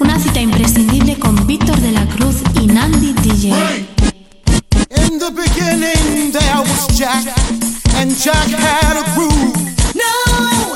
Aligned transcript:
Una 0.00 0.18
cita 0.18 0.40
imprescindible 0.40 1.18
con 1.18 1.46
Víctor 1.46 1.80
de 1.80 1.90
la 1.92 2.06
Cruz 2.06 2.36
y 2.54 2.66
Nandi 2.66 3.12
DJ. 3.14 3.48
In 4.96 5.18
the 5.18 5.30
beginning 5.30 6.30
there 6.32 6.60
was 6.60 6.86
Jack, 6.96 7.26
and 7.96 8.14
Jack 8.16 8.48
had 8.48 8.96
a 8.96 9.04
groove. 9.14 9.56
No, 9.94 10.72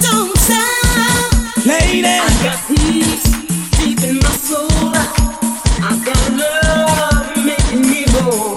don't 0.00 0.36
stop. 0.38 1.66
Lady, 1.66 2.04
I 2.06 2.18
got 2.42 2.58
peace 2.68 3.22
deep 3.78 4.00
in 4.04 4.18
my 4.18 4.30
soul. 4.36 4.68
I 5.80 5.96
got 6.04 6.30
love 6.30 7.36
making 7.44 7.82
me 7.82 8.04
go. 8.12 8.54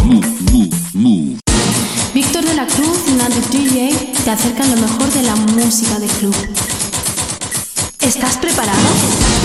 Víctor 2.13 2.45
de 2.45 2.53
la 2.53 2.67
Cruz 2.67 2.99
y 3.08 3.11
Nandi 3.13 3.41
DJ 3.52 4.13
te 4.23 4.31
acercan 4.31 4.69
lo 4.69 4.81
mejor 4.81 5.11
de 5.11 5.23
la 5.23 5.35
música 5.35 5.99
de 5.99 6.08
club. 6.08 6.35
¿Estás 8.02 8.38
preparado? 8.38 9.45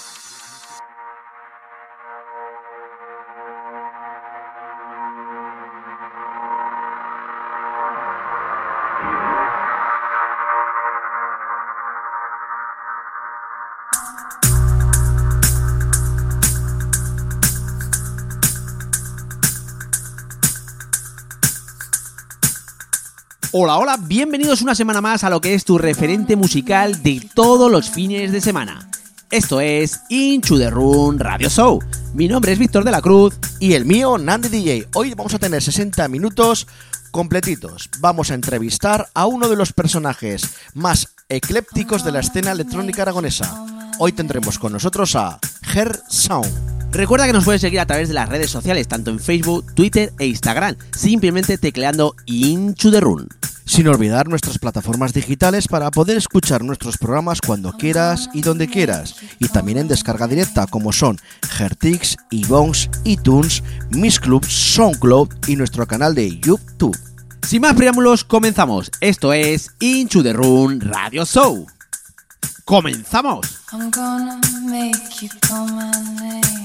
Hola, 23.53 23.77
hola, 23.77 23.97
bienvenidos 23.97 24.61
una 24.61 24.75
semana 24.75 25.01
más 25.01 25.25
a 25.25 25.29
lo 25.29 25.41
que 25.41 25.53
es 25.53 25.65
tu 25.65 25.77
referente 25.77 26.37
musical 26.37 27.03
de 27.03 27.27
todos 27.33 27.69
los 27.69 27.89
fines 27.89 28.31
de 28.31 28.39
semana. 28.39 28.89
Esto 29.29 29.59
es 29.59 29.99
Into 30.07 30.57
the 30.57 30.69
Room 30.69 31.17
Radio 31.17 31.49
Show. 31.49 31.79
Mi 32.13 32.29
nombre 32.29 32.53
es 32.53 32.59
Víctor 32.59 32.85
de 32.85 32.91
la 32.91 33.01
Cruz. 33.01 33.37
Y 33.59 33.73
el 33.73 33.83
mío, 33.83 34.17
Nandi 34.17 34.47
DJ. 34.47 34.87
Hoy 34.93 35.13
vamos 35.15 35.33
a 35.33 35.39
tener 35.39 35.61
60 35.61 36.07
minutos 36.07 36.65
completitos. 37.11 37.89
Vamos 37.99 38.31
a 38.31 38.35
entrevistar 38.35 39.09
a 39.13 39.25
uno 39.25 39.49
de 39.49 39.57
los 39.57 39.73
personajes 39.73 40.43
más 40.73 41.13
eclépticos 41.27 42.05
de 42.05 42.13
la 42.13 42.21
escena 42.21 42.53
electrónica 42.53 43.01
aragonesa. 43.01 43.65
Hoy 43.99 44.13
tendremos 44.13 44.59
con 44.59 44.71
nosotros 44.71 45.17
a 45.17 45.39
Her 45.75 45.99
Sound. 46.07 46.70
Recuerda 46.91 47.25
que 47.25 47.33
nos 47.33 47.45
puedes 47.45 47.61
seguir 47.61 47.79
a 47.79 47.85
través 47.85 48.09
de 48.09 48.13
las 48.13 48.27
redes 48.27 48.51
sociales, 48.51 48.87
tanto 48.87 49.11
en 49.11 49.19
Facebook, 49.19 49.73
Twitter 49.73 50.11
e 50.19 50.27
Instagram, 50.27 50.75
simplemente 50.93 51.57
tecleando 51.57 52.15
Into 52.25 52.91
the 52.91 52.99
Room. 52.99 53.27
Sin 53.65 53.87
olvidar 53.87 54.27
nuestras 54.27 54.59
plataformas 54.59 55.13
digitales 55.13 55.69
para 55.69 55.89
poder 55.89 56.17
escuchar 56.17 56.63
nuestros 56.63 56.97
programas 56.97 57.39
cuando 57.39 57.71
quieras 57.71 58.29
y 58.33 58.41
donde 58.41 58.67
quieras. 58.67 59.15
Y 59.39 59.47
también 59.47 59.77
en 59.77 59.87
descarga 59.87 60.27
directa 60.27 60.67
como 60.67 60.91
son 60.91 61.17
Hertix, 61.57 62.17
iVones, 62.31 62.89
iTunes, 63.05 63.63
Miss 63.91 64.19
Club, 64.19 64.45
SoundCloud 64.45 65.29
y 65.47 65.55
nuestro 65.55 65.87
canal 65.87 66.13
de 66.13 66.37
YouTube. 66.39 66.97
Sin 67.47 67.61
más 67.61 67.75
preámbulos, 67.75 68.25
comenzamos. 68.25 68.91
Esto 68.99 69.31
es 69.31 69.71
Into 69.79 70.21
the 70.21 70.33
Room 70.33 70.81
Radio 70.81 71.25
Show. 71.25 71.65
¡Comenzamos! 72.65 73.61
I'm 73.71 73.89
gonna 73.89 74.39
make 74.65 75.21
you 75.21 75.29
call 75.41 75.65
my 75.67 75.91
name. 76.19 76.60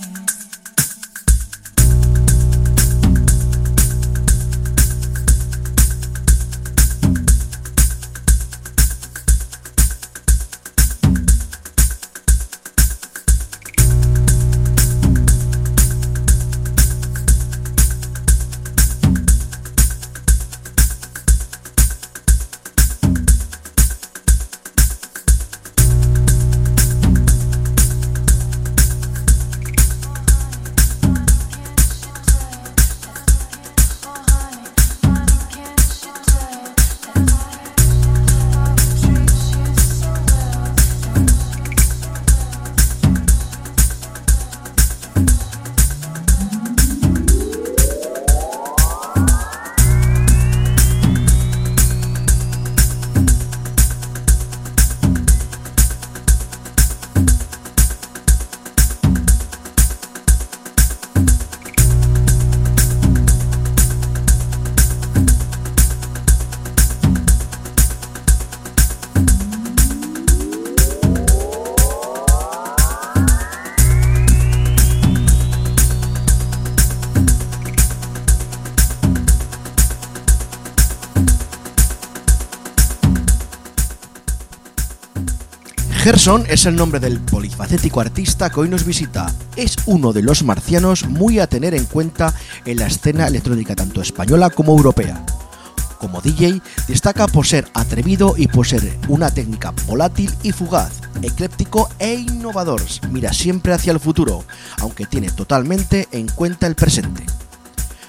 Es 86.27 86.67
el 86.67 86.75
nombre 86.75 86.99
del 86.99 87.21
polifacético 87.21 88.01
artista 88.01 88.51
que 88.51 88.59
hoy 88.59 88.69
nos 88.69 88.85
visita. 88.85 89.33
Es 89.55 89.77
uno 89.87 90.13
de 90.13 90.23
los 90.23 90.43
marcianos 90.43 91.07
muy 91.09 91.39
a 91.39 91.47
tener 91.47 91.73
en 91.73 91.85
cuenta 91.85 92.35
en 92.65 92.79
la 92.79 92.89
escena 92.89 93.29
electrónica 93.29 93.77
tanto 93.77 94.01
española 94.01 94.51
como 94.51 94.77
europea. 94.77 95.25
Como 96.01 96.21
DJ, 96.21 96.61
destaca 96.89 97.29
por 97.29 97.47
ser 97.47 97.69
atrevido 97.75 98.35
y 98.37 98.49
por 98.49 98.67
ser 98.67 98.99
una 99.07 99.31
técnica 99.31 99.73
volátil 99.87 100.35
y 100.43 100.51
fugaz, 100.51 101.01
ecléptico 101.23 101.91
e 102.01 102.15
innovador. 102.15 102.83
Mira 103.13 103.33
siempre 103.33 103.73
hacia 103.73 103.93
el 103.93 104.01
futuro, 104.01 104.45
aunque 104.81 105.07
tiene 105.07 105.31
totalmente 105.31 106.09
en 106.11 106.27
cuenta 106.27 106.67
el 106.67 106.75
presente. 106.75 107.25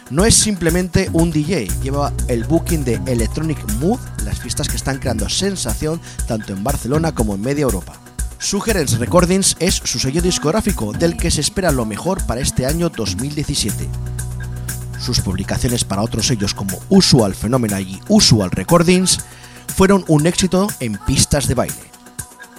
No 0.09 0.25
es 0.25 0.33
simplemente 0.33 1.11
un 1.13 1.29
DJ, 1.29 1.67
lleva 1.83 2.11
el 2.27 2.45
booking 2.45 2.83
de 2.83 2.99
Electronic 3.05 3.63
Mood, 3.73 3.99
las 4.25 4.39
fiestas 4.39 4.67
que 4.67 4.77
están 4.77 4.97
creando 4.97 5.29
sensación 5.29 6.01
tanto 6.27 6.51
en 6.51 6.63
Barcelona 6.63 7.13
como 7.13 7.35
en 7.35 7.41
media 7.41 7.61
Europa. 7.61 8.06
Sugerence 8.39 8.97
Recordings 8.97 9.55
es 9.59 9.75
su 9.75 9.99
sello 9.99 10.21
discográfico, 10.21 10.93
del 10.93 11.17
que 11.17 11.31
se 11.31 11.41
espera 11.41 11.71
lo 11.71 11.85
mejor 11.85 12.25
para 12.25 12.41
este 12.41 12.65
año 12.65 12.89
2017. 12.89 13.89
Sus 14.99 15.21
publicaciones 15.21 15.83
para 15.83 16.03
otros 16.03 16.27
sellos 16.27 16.53
como 16.53 16.77
Usual 16.89 17.33
Phenomena 17.33 17.81
y 17.81 17.99
Usual 18.09 18.51
Recordings 18.51 19.19
fueron 19.75 20.05
un 20.07 20.27
éxito 20.27 20.67
en 20.79 20.97
pistas 21.05 21.47
de 21.47 21.55
baile. 21.55 21.75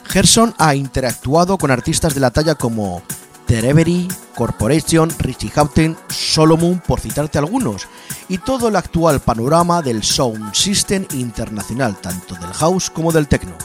Gerson 0.05 0.55
ha 0.59 0.75
interactuado 0.75 1.59
con 1.59 1.71
artistas 1.71 2.15
de 2.15 2.21
la 2.21 2.31
talla 2.31 2.55
como 2.55 3.03
Terevery, 3.47 4.09
Corporation, 4.35 5.11
Richie 5.19 5.51
Houghton, 5.51 5.97
Solomon, 6.09 6.83
por 6.87 7.01
citarte 7.01 7.39
algunos, 7.39 7.87
y 8.29 8.39
todo 8.39 8.69
el 8.69 8.77
actual 8.77 9.21
panorama 9.21 9.81
del 9.81 10.03
sound 10.03 10.55
system 10.55 11.07
internacional, 11.15 11.97
tanto 12.01 12.35
del 12.35 12.53
house 12.53 12.91
como 12.91 13.13
del 13.13 13.29
techno. 13.29 13.57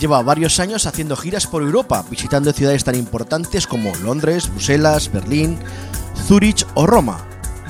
Lleva 0.00 0.22
varios 0.22 0.58
años 0.58 0.86
haciendo 0.86 1.16
giras 1.16 1.46
por 1.46 1.62
Europa, 1.62 2.04
visitando 2.10 2.52
ciudades 2.52 2.84
tan 2.84 2.96
importantes 2.96 3.66
como 3.66 3.94
Londres, 3.96 4.50
Bruselas, 4.50 5.10
Berlín, 5.12 5.58
Zurich 6.26 6.66
o 6.74 6.86
Roma, 6.86 7.18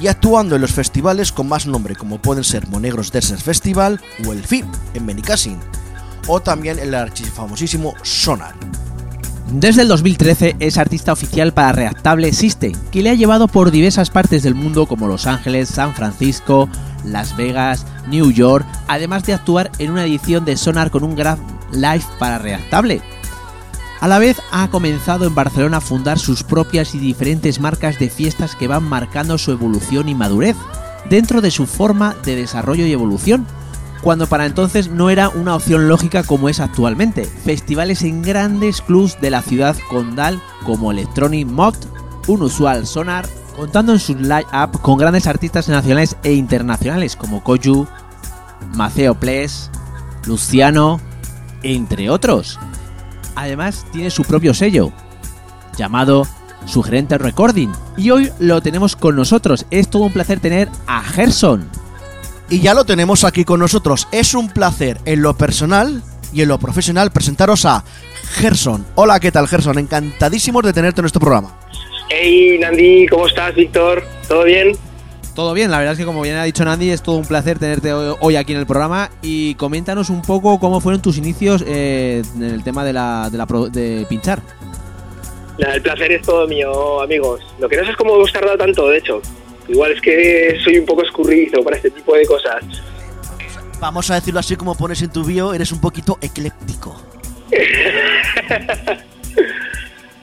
y 0.01 0.09
actuando 0.09 0.57
en 0.57 0.63
los 0.63 0.73
festivales 0.73 1.31
con 1.31 1.49
más 1.49 1.67
nombre 1.67 1.95
como 1.95 2.19
pueden 2.19 2.45
ser 2.45 2.67
Monegros 2.69 3.13
Desert 3.13 3.41
Festival 3.41 4.01
o 4.27 4.33
el 4.33 4.43
FIP 4.43 4.67
en 4.95 5.07
Benicassin, 5.07 5.59
o 6.27 6.41
también 6.41 6.79
el 6.79 6.95
archifamosísimo 6.95 7.95
Sonar. 8.03 8.55
Desde 9.53 9.83
el 9.83 9.89
2013 9.89 10.57
es 10.61 10.79
artista 10.79 11.13
oficial 11.13 11.53
para 11.53 11.73
Reactable 11.73 12.33
System, 12.33 12.73
que 12.91 13.03
le 13.03 13.11
ha 13.11 13.15
llevado 13.15 13.49
por 13.49 13.71
diversas 13.71 14.09
partes 14.09 14.43
del 14.43 14.55
mundo 14.55 14.87
como 14.87 15.09
Los 15.09 15.27
Ángeles, 15.27 15.69
San 15.69 15.95
Francisco, 15.95 16.71
Las 17.05 17.37
Vegas, 17.37 17.85
New 18.09 18.31
York, 18.31 18.67
además 18.89 19.25
de 19.25 19.35
actuar 19.35 19.71
en 19.79 19.91
una 19.91 20.07
edición 20.07 20.47
de 20.47 20.57
Sonar 20.57 20.91
con 20.91 21.05
un 21.05 21.15
Grand 21.15 21.62
Live 21.73 22.05
para 22.19 22.39
Reactable. 22.39 23.03
A 24.01 24.09
la 24.09 24.19
vez 24.19 24.43
ha 24.51 24.69
comenzado 24.69 25.27
en 25.27 25.35
Barcelona 25.35 25.77
a 25.77 25.81
fundar 25.81 26.19
sus 26.19 26.43
propias 26.43 26.95
y 26.95 26.99
diferentes 26.99 27.61
marcas 27.61 27.99
de 27.99 28.11
fiestas 28.11 28.57
que 28.57 28.67
van 28.67 28.83
marcando 28.83 29.39
su 29.39 29.53
evolución 29.53 30.09
y 30.09 30.15
madurez 30.15 30.57
dentro 31.09 31.41
de 31.41 31.51
su 31.51 31.67
forma 31.67 32.17
de 32.25 32.35
desarrollo 32.35 32.85
y 32.85 32.93
evolución, 32.93 33.47
cuando 34.03 34.27
para 34.27 34.47
entonces 34.47 34.89
no 34.89 35.09
era 35.09 35.29
una 35.29 35.55
opción 35.55 35.89
lógica 35.89 36.25
como 36.25 36.49
es 36.49 36.59
actualmente. 36.59 37.25
Festivales 37.25 38.03
en 38.03 38.23
grandes 38.23 38.81
clubs 38.81 39.21
de 39.21 39.31
la 39.31 39.43
ciudad 39.43 39.77
condal 39.89 40.43
como 40.67 40.91
Electronic 40.91 41.47
Mod, 41.47 41.77
un 42.27 42.43
usual 42.43 42.87
Sonar, 42.89 43.29
contando 43.57 43.93
en 43.93 44.01
su 44.01 44.17
line-up 44.17 44.81
con 44.81 44.99
grandes 44.99 45.27
artistas 45.27 45.69
nacionales 45.69 46.17
e 46.25 46.33
internacionales 46.33 47.15
como 47.15 47.45
Koyu, 47.45 47.87
Maceo 48.75 49.15
Ples, 49.15 49.71
Luciano, 50.27 51.01
entre 51.62 52.11
otros. 52.11 52.59
Además 53.35 53.87
tiene 53.93 54.11
su 54.11 54.25
propio 54.25 54.55
sello, 54.55 54.93
llamado 55.76 56.26
Sugerente 56.67 57.19
Recording, 57.19 57.70
y 57.97 58.11
hoy 58.11 58.31
lo 58.38 58.61
tenemos 58.61 58.97
con 58.97 59.17
nosotros. 59.17 59.67
Es 59.70 59.88
todo 59.88 60.05
un 60.05 60.12
placer 60.12 60.41
tener 60.41 60.69
a 60.87 61.03
Gerson. 61.03 61.69
Y 62.50 62.61
ya 62.61 62.75
lo 62.75 62.85
tenemos 62.85 63.25
aquí 63.25 63.44
con 63.44 63.61
nosotros. 63.61 64.09
Es 64.12 64.35
un 64.35 64.50
placer 64.50 64.99
en 65.06 65.23
lo 65.23 65.35
personal 65.37 66.03
y 66.32 66.43
en 66.43 66.49
lo 66.49 66.59
profesional 66.59 67.11
presentaros 67.11 67.64
a 67.64 67.85
Gerson. 68.35 68.85
Hola, 68.94 69.20
¿qué 69.20 69.32
tal 69.32 69.49
Gerson? 69.49 69.79
Encantadísimos 69.79 70.62
de 70.62 70.73
tenerte 70.73 71.00
en 71.00 71.05
nuestro 71.05 71.20
programa. 71.20 71.59
Hey 72.11 72.59
Nandi, 72.61 73.06
¿cómo 73.06 73.26
estás, 73.26 73.55
Víctor? 73.55 74.06
¿Todo 74.29 74.44
bien? 74.44 74.76
Todo 75.34 75.55
bien, 75.55 75.70
la 75.70 75.79
verdad 75.79 75.93
es 75.94 75.99
que 75.99 76.05
como 76.05 76.20
bien 76.20 76.37
ha 76.37 76.44
dicho 76.44 76.62
Nandi, 76.64 76.90
es 76.90 77.02
todo 77.02 77.17
un 77.17 77.25
placer 77.25 77.58
tenerte 77.58 77.90
hoy 77.93 78.37
aquí 78.37 78.52
en 78.52 78.58
el 78.58 78.67
programa 78.67 79.11
y 79.23 79.55
coméntanos 79.55 80.11
un 80.11 80.20
poco 80.20 80.61
cómo 80.61 80.79
fueron 80.81 81.00
tus 81.00 81.17
inicios 81.17 81.64
eh, 81.67 82.23
en 82.37 82.43
el 82.43 82.62
tema 82.62 82.84
de, 82.84 82.93
la, 82.93 83.31
de, 83.31 83.38
la 83.38 83.46
pro- 83.46 83.69
de 83.70 84.05
pinchar. 84.11 84.43
El 85.56 85.81
placer 85.81 86.12
es 86.12 86.23
todo 86.23 86.46
mío, 86.46 87.00
amigos. 87.00 87.40
Lo 87.58 87.67
que 87.69 87.76
no 87.79 87.84
sé 87.84 87.93
es 87.93 87.96
cómo 87.96 88.14
hemos 88.17 88.31
tardado 88.32 88.58
tanto, 88.58 88.88
de 88.88 88.99
hecho. 88.99 89.23
Igual 89.69 89.93
es 89.93 90.00
que 90.02 90.58
soy 90.64 90.76
un 90.79 90.84
poco 90.87 91.02
escurridizo 91.02 91.62
para 91.62 91.76
este 91.76 91.90
tipo 91.90 92.14
de 92.14 92.26
cosas. 92.26 92.62
Vamos 93.81 94.11
a 94.11 94.17
decirlo 94.17 94.40
así 94.40 94.55
como 94.56 94.75
pones 94.76 95.00
en 95.02 95.11
tu 95.11 95.25
bio, 95.25 95.55
eres 95.55 95.73
un 95.73 95.81
poquito 95.81 96.19
ecléptico. 96.20 97.00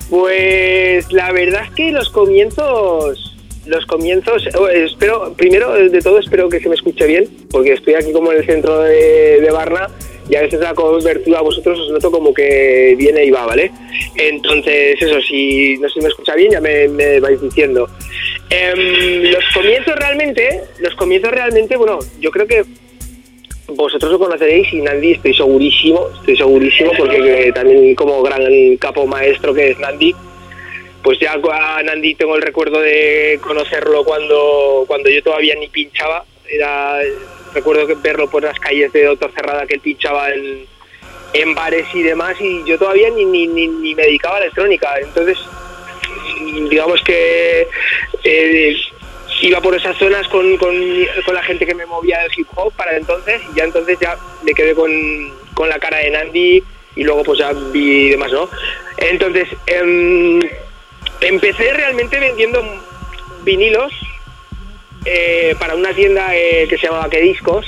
Pues 0.10 1.12
la 1.14 1.32
verdad 1.32 1.66
es 1.66 1.72
que 1.76 1.92
los 1.92 2.10
comienzos, 2.10 3.38
los 3.70 3.86
comienzos, 3.86 4.46
eh, 4.48 4.84
espero, 4.86 5.34
primero 5.36 5.74
de 5.74 6.02
todo 6.02 6.20
espero 6.20 6.50
que 6.50 6.60
se 6.60 6.70
me 6.70 6.76
escuche 6.76 7.06
bien, 7.06 7.28
porque 7.52 7.74
estoy 7.74 7.94
aquí 7.94 8.12
como 8.12 8.32
en 8.32 8.40
el 8.40 8.46
centro 8.46 8.82
de, 8.82 9.48
Varna 9.52 9.88
y 10.30 10.36
a 10.36 10.42
veces 10.42 10.60
la 10.60 10.74
cobertura 10.74 11.40
a 11.40 11.42
vosotros 11.42 11.80
os 11.80 11.92
noto 11.92 12.12
como 12.12 12.34
que 12.34 12.96
viene 12.98 13.26
y 13.26 13.32
va, 13.32 13.46
¿vale? 13.46 13.72
Entonces 14.16 15.02
eso, 15.02 15.20
si 15.22 15.78
no 15.78 15.90
se 15.90 16.02
me 16.02 16.10
escucha 16.10 16.36
bien 16.36 16.52
ya 16.52 16.62
me, 16.62 17.20
vais 17.20 17.42
diciendo. 17.42 17.90
Em, 18.50 19.32
los 19.32 19.44
comienzos 19.54 19.96
realmente, 19.96 20.62
los 20.80 20.96
comienzos 20.96 21.32
realmente, 21.32 21.78
bueno, 21.78 22.00
yo 22.20 22.32
creo 22.32 22.48
que 22.48 22.64
vosotros 23.68 24.12
lo 24.12 24.20
conoceréis 24.20 24.72
y 24.74 24.82
Nandi 24.82 25.12
estoy 25.12 25.34
segurísimo, 25.34 26.08
estoy 26.20 26.38
segurísimo 26.38 26.92
porque 26.98 27.48
eh, 27.48 27.52
también 27.52 27.96
como 27.96 28.22
gran 28.24 28.42
capo 28.78 29.06
maestro 29.06 29.54
que 29.54 29.72
es 29.72 29.80
Nandi, 29.80 30.14
pues 31.04 31.20
ya 31.20 31.34
a 31.34 31.84
Nandi 31.84 32.16
tengo 32.16 32.36
el 32.36 32.42
recuerdo 32.42 32.80
de 32.82 33.40
conocerlo 33.42 34.04
cuando, 34.04 34.84
cuando 34.88 35.10
yo 35.10 35.24
todavía 35.24 35.56
ni 35.56 35.68
pinchaba, 35.70 36.26
era 36.48 37.00
recuerdo 37.54 37.88
que 37.88 37.96
verlo 37.96 38.30
por 38.30 38.44
las 38.44 38.60
calles 38.60 38.92
de 38.94 39.06
Doctor 39.06 39.32
Cerrada 39.34 39.66
que 39.66 39.76
él 39.76 39.80
pinchaba 39.80 40.32
en, 40.32 40.66
en 41.34 41.56
bares 41.56 41.88
y 41.94 42.04
demás 42.04 42.36
y 42.40 42.64
yo 42.66 42.78
todavía 42.78 43.10
ni, 43.12 43.26
ni, 43.26 43.48
ni, 43.48 43.96
me 43.96 44.04
dedicaba 44.04 44.38
a 44.38 44.42
electrónica, 44.42 45.00
entonces 45.00 45.38
digamos 46.70 47.02
que 47.04 47.68
eh, 48.24 48.76
iba 49.42 49.62
por 49.62 49.76
esas 49.76 49.98
zonas 49.98 50.28
con, 50.28 50.58
con, 50.58 50.76
con, 51.26 51.36
la 51.36 51.44
gente 51.44 51.66
que 51.66 51.76
me 51.76 51.86
movía 51.86 52.20
del 52.20 52.32
hip 52.36 52.48
hop 52.56 52.74
para 52.74 52.98
entonces 52.98 53.42
y 53.52 53.58
ya 53.58 53.64
entonces 53.64 53.98
ya 54.00 54.18
me 54.44 54.54
quedé 54.54 54.74
con, 54.74 54.92
con 55.54 55.70
la 55.70 55.80
cara 55.80 55.98
de 56.00 56.10
Nandi 56.10 56.64
y 56.96 57.04
luego 57.04 57.24
pues 57.24 57.40
ya 57.40 57.54
vi 57.54 58.10
demás, 58.10 58.32
¿no? 58.32 58.50
Entonces 58.98 59.48
em, 59.68 60.40
empecé 61.22 61.74
realmente 61.74 62.20
vendiendo 62.20 62.64
vinilos 63.44 63.92
eh, 65.06 65.56
para 65.60 65.76
una 65.76 65.94
tienda 65.94 66.36
eh, 66.36 66.68
que 66.70 66.78
se 66.78 66.88
llamaba 66.88 67.10
Que 67.10 67.22
Discos 67.22 67.66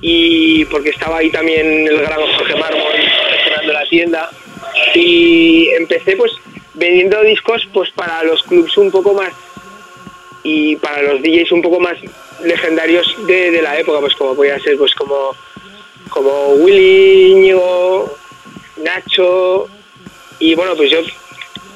y 0.00 0.66
porque 0.66 0.90
estaba 0.90 1.18
ahí 1.18 1.30
también 1.30 1.86
el 1.88 1.96
gran 2.02 2.20
Jorge 2.20 2.56
Mármol 2.56 2.92
gestionando 3.30 3.72
la 3.72 3.86
tienda. 3.86 4.30
Y 4.94 5.68
empecé 5.70 6.14
pues 6.16 6.32
vendiendo 6.74 7.22
discos 7.22 7.66
pues 7.72 7.90
para 7.92 8.22
los 8.22 8.42
clubs 8.42 8.76
un 8.76 8.90
poco 8.90 9.14
más 9.14 9.32
y 10.42 10.76
para 10.76 11.00
los 11.02 11.22
DJs 11.22 11.52
un 11.52 11.62
poco 11.62 11.80
más 11.80 11.96
legendarios 12.44 13.16
de, 13.26 13.50
de 13.50 13.62
la 13.62 13.78
época, 13.78 14.00
pues 14.00 14.14
como 14.14 14.34
podía 14.34 14.58
ser 14.60 14.76
pues 14.76 14.94
como 14.94 15.34
como 16.10 16.48
Willy, 16.56 17.32
Íñigo, 17.32 18.14
Nacho 18.76 19.68
y 20.38 20.54
bueno 20.54 20.76
pues 20.76 20.90
yo 20.90 20.98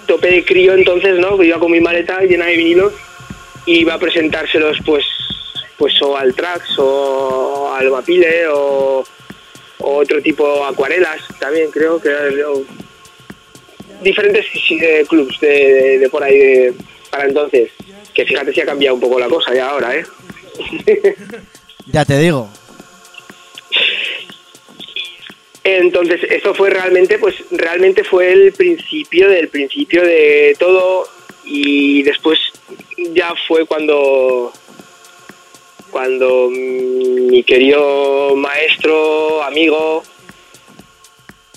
topé 0.08 0.30
de 0.32 0.44
crío 0.44 0.74
entonces, 0.74 1.20
¿no? 1.20 1.40
Iba 1.40 1.60
con 1.60 1.70
mi 1.70 1.80
maleta 1.80 2.20
llena 2.22 2.46
de 2.46 2.56
vinilos 2.56 2.92
y 3.66 3.80
iba 3.80 3.94
a 3.94 3.98
presentárselos 3.98 4.78
pues 4.84 5.04
pues 5.76 5.94
o 6.02 6.16
al 6.16 6.34
Trax 6.34 6.76
o 6.78 7.72
al 7.72 7.90
Mapile 7.90 8.48
o, 8.48 9.04
otro 9.80 10.20
tipo 10.20 10.64
acuarelas 10.64 11.20
también 11.38 11.70
creo 11.70 12.00
que 12.00 12.10
diferentes 14.02 14.44
eh, 14.70 15.04
clubs 15.08 15.38
de, 15.38 16.08
por 16.10 16.24
ahí 16.24 16.36
de, 16.36 16.74
para 17.10 17.26
entonces 17.26 17.70
que 18.12 18.24
fíjate 18.24 18.52
si 18.52 18.60
ha 18.60 18.66
cambiado 18.66 18.96
un 18.96 19.00
poco 19.00 19.20
la 19.20 19.28
cosa 19.28 19.54
ya 19.54 19.68
ahora, 19.68 19.94
¿eh? 19.94 20.04
ya 21.86 22.04
te 22.04 22.18
digo. 22.18 22.48
Entonces, 25.76 26.20
eso 26.30 26.54
fue 26.54 26.70
realmente, 26.70 27.18
pues 27.18 27.37
realmente 27.50 28.04
fue 28.04 28.32
el 28.32 28.52
principio 28.52 29.28
del 29.28 29.48
principio 29.48 30.02
de 30.02 30.56
todo. 30.58 31.06
Y 31.44 32.02
después 32.02 32.38
ya 33.14 33.34
fue 33.46 33.66
cuando 33.66 34.52
cuando 35.90 36.50
mi 36.50 37.42
querido 37.44 38.37
maestro, 38.37 39.42
amigo 39.42 40.02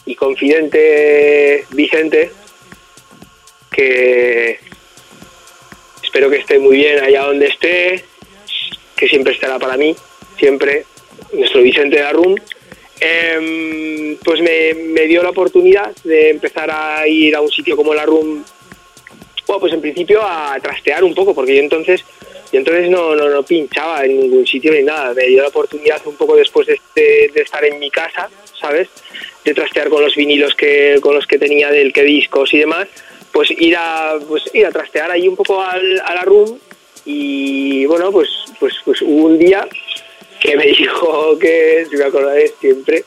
y 0.05 0.15
confidente 0.15 1.65
Vicente, 1.71 2.31
que 3.71 4.59
espero 6.01 6.29
que 6.29 6.37
esté 6.37 6.59
muy 6.59 6.77
bien 6.77 7.03
allá 7.03 7.23
donde 7.23 7.47
esté, 7.47 8.05
que 8.95 9.07
siempre 9.07 9.33
estará 9.33 9.59
para 9.59 9.77
mí, 9.77 9.95
siempre, 10.37 10.85
nuestro 11.33 11.61
Vicente 11.61 11.97
de 11.97 12.03
Arrum, 12.03 12.35
eh, 13.01 14.15
pues 14.23 14.41
me, 14.41 14.75
me, 14.75 15.07
dio 15.07 15.23
la 15.23 15.31
oportunidad 15.31 15.91
de 16.03 16.29
empezar 16.29 16.69
a 16.71 17.07
ir 17.07 17.35
a 17.35 17.41
un 17.41 17.49
sitio 17.49 17.75
como 17.75 17.95
la 17.95 18.05
Room, 18.05 18.45
bueno, 19.47 19.59
pues 19.59 19.73
en 19.73 19.81
principio 19.81 20.21
a 20.23 20.55
trastear 20.61 21.03
un 21.03 21.15
poco, 21.15 21.33
porque 21.33 21.55
yo 21.55 21.61
entonces, 21.61 22.05
yo 22.53 22.59
entonces 22.59 22.91
no, 22.91 23.15
no, 23.15 23.27
no 23.27 23.41
pinchaba 23.41 24.05
en 24.05 24.19
ningún 24.19 24.45
sitio 24.45 24.71
ni 24.71 24.83
nada, 24.83 25.15
me 25.15 25.25
dio 25.25 25.41
la 25.41 25.47
oportunidad 25.47 25.99
un 26.05 26.15
poco 26.15 26.35
después 26.35 26.67
de, 26.67 26.79
de, 26.95 27.31
de 27.33 27.41
estar 27.41 27.65
en 27.65 27.79
mi 27.79 27.89
casa, 27.89 28.29
¿sabes? 28.59 28.87
De 29.43 29.55
trastear 29.55 29.89
con 29.89 30.03
los 30.03 30.15
vinilos 30.15 30.53
que, 30.53 30.99
con 31.01 31.15
los 31.15 31.25
que 31.25 31.39
tenía 31.39 31.71
del 31.71 31.91
que 31.91 32.03
discos 32.03 32.53
y 32.53 32.59
demás, 32.59 32.87
pues 33.31 33.49
ir 33.49 33.75
a, 33.77 34.19
pues 34.27 34.43
ir 34.53 34.67
a 34.67 34.71
trastear 34.71 35.09
ahí 35.09 35.27
un 35.27 35.35
poco 35.35 35.59
al, 35.59 35.99
a 36.05 36.13
la 36.13 36.21
room 36.21 36.59
y 37.03 37.85
bueno, 37.85 38.11
pues, 38.11 38.29
pues, 38.59 38.75
pues 38.85 39.01
hubo 39.01 39.25
un 39.25 39.39
día 39.39 39.67
que 40.41 40.57
me 40.57 40.65
dijo 40.65 41.37
que, 41.39 41.85
si 41.89 41.95
me 41.95 42.03
acordaré 42.05 42.51
siempre, 42.59 43.05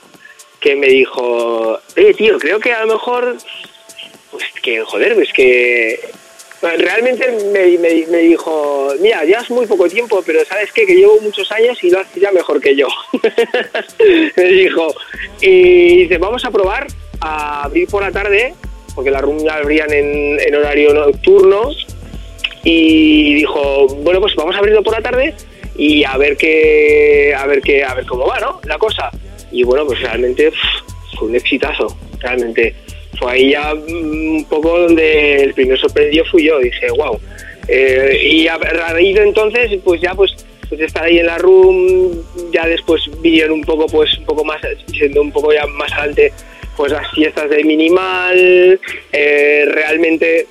que 0.61 0.77
me 0.77 0.87
dijo, 0.87 1.79
oye 1.97 2.15
tío, 2.15 2.39
creo 2.39 2.59
que 2.61 2.73
a 2.73 2.85
lo 2.87 2.95
mejor, 2.95 3.37
pues 4.31 4.45
que 4.63 4.81
joder, 4.83 5.21
es 5.21 5.33
que 5.33 6.01
realmente 6.63 7.31
me, 7.53 7.77
me- 7.79 8.07
me 8.07 8.19
dijo, 8.19 8.89
mira, 9.01 9.25
llevas 9.25 9.51
muy 9.51 9.67
poco 9.67 9.87
tiempo, 9.89 10.23
pero 10.25 10.45
¿sabes 10.47 10.73
qué? 10.73 10.87
Que 10.87 10.95
llevo 10.95 11.21
muchos 11.21 11.51
años 11.53 11.77
y 11.85 11.91
lo 11.91 11.99
haces 12.01 12.23
ya 12.23 12.33
mejor 12.33 12.61
que 12.61 12.75
yo. 12.77 12.87
me 14.37 14.45
dijo, 14.45 14.95
y 15.41 15.97
dice, 16.05 16.17
vamos 16.19 16.45
a 16.45 16.51
probar 16.51 16.87
a 17.21 17.65
abrir 17.65 17.89
por 17.89 18.03
la 18.03 18.13
tarde, 18.13 18.55
porque 18.95 19.11
la 19.11 19.21
room 19.21 19.45
ya 19.45 19.57
abrían 19.57 19.93
en, 19.93 20.39
en 20.41 20.55
horario 20.55 20.95
nocturno, 20.95 21.71
y 22.63 23.35
dijo, 23.35 23.89
bueno, 23.89 24.21
pues 24.21 24.35
vamos 24.37 24.55
a 24.55 24.59
abrirlo 24.61 24.83
por 24.83 24.95
la 24.95 25.03
tarde 25.03 25.35
y 25.77 26.05
a 26.05 26.17
ver 26.17 26.37
qué, 26.37 27.35
a 27.37 27.47
ver 27.47 27.61
qué, 27.61 27.83
a 27.85 27.95
ver 27.95 28.07
cómo 28.07 28.27
va, 28.27 28.39
¿no? 28.41 28.61
La 28.65 28.79
cosa. 28.79 29.11
Y 29.51 29.63
bueno, 29.63 29.87
pues 29.87 30.01
realmente 30.01 30.53
fue 31.19 31.29
un 31.29 31.37
exitazo, 31.37 31.97
realmente. 32.21 32.75
Fue 33.19 33.33
ahí 33.33 33.51
ya 33.51 33.75
mm, 33.75 34.37
un 34.37 34.45
poco 34.49 34.79
donde 34.81 35.37
el 35.43 35.55
primer 35.55 35.79
sorprendido 35.79 36.25
fui 36.27 36.45
yo, 36.45 36.59
dije, 36.59 36.89
wow. 36.91 37.21
y 37.69 38.47
a 38.49 38.55
a 38.55 38.93
raíz 38.93 39.17
de 39.17 39.23
entonces, 39.23 39.79
pues 39.85 40.01
ya 40.01 40.15
pues 40.15 40.35
pues 40.69 40.81
estar 40.81 41.05
ahí 41.05 41.19
en 41.19 41.27
la 41.27 41.39
room, 41.39 42.13
ya 42.53 42.67
después 42.67 43.03
vinieron 43.21 43.53
un 43.53 43.63
poco, 43.63 43.87
pues 43.87 44.17
un 44.19 44.25
poco 44.25 44.45
más, 44.45 44.61
siendo 44.89 45.21
un 45.21 45.33
poco 45.33 45.53
ya 45.53 45.67
más 45.67 45.93
adelante, 45.93 46.33
pues 46.77 46.93
las 46.93 47.11
fiestas 47.13 47.51
de 47.51 47.65
minimal, 47.65 48.81
eh, 49.13 49.65
realmente 49.69 50.47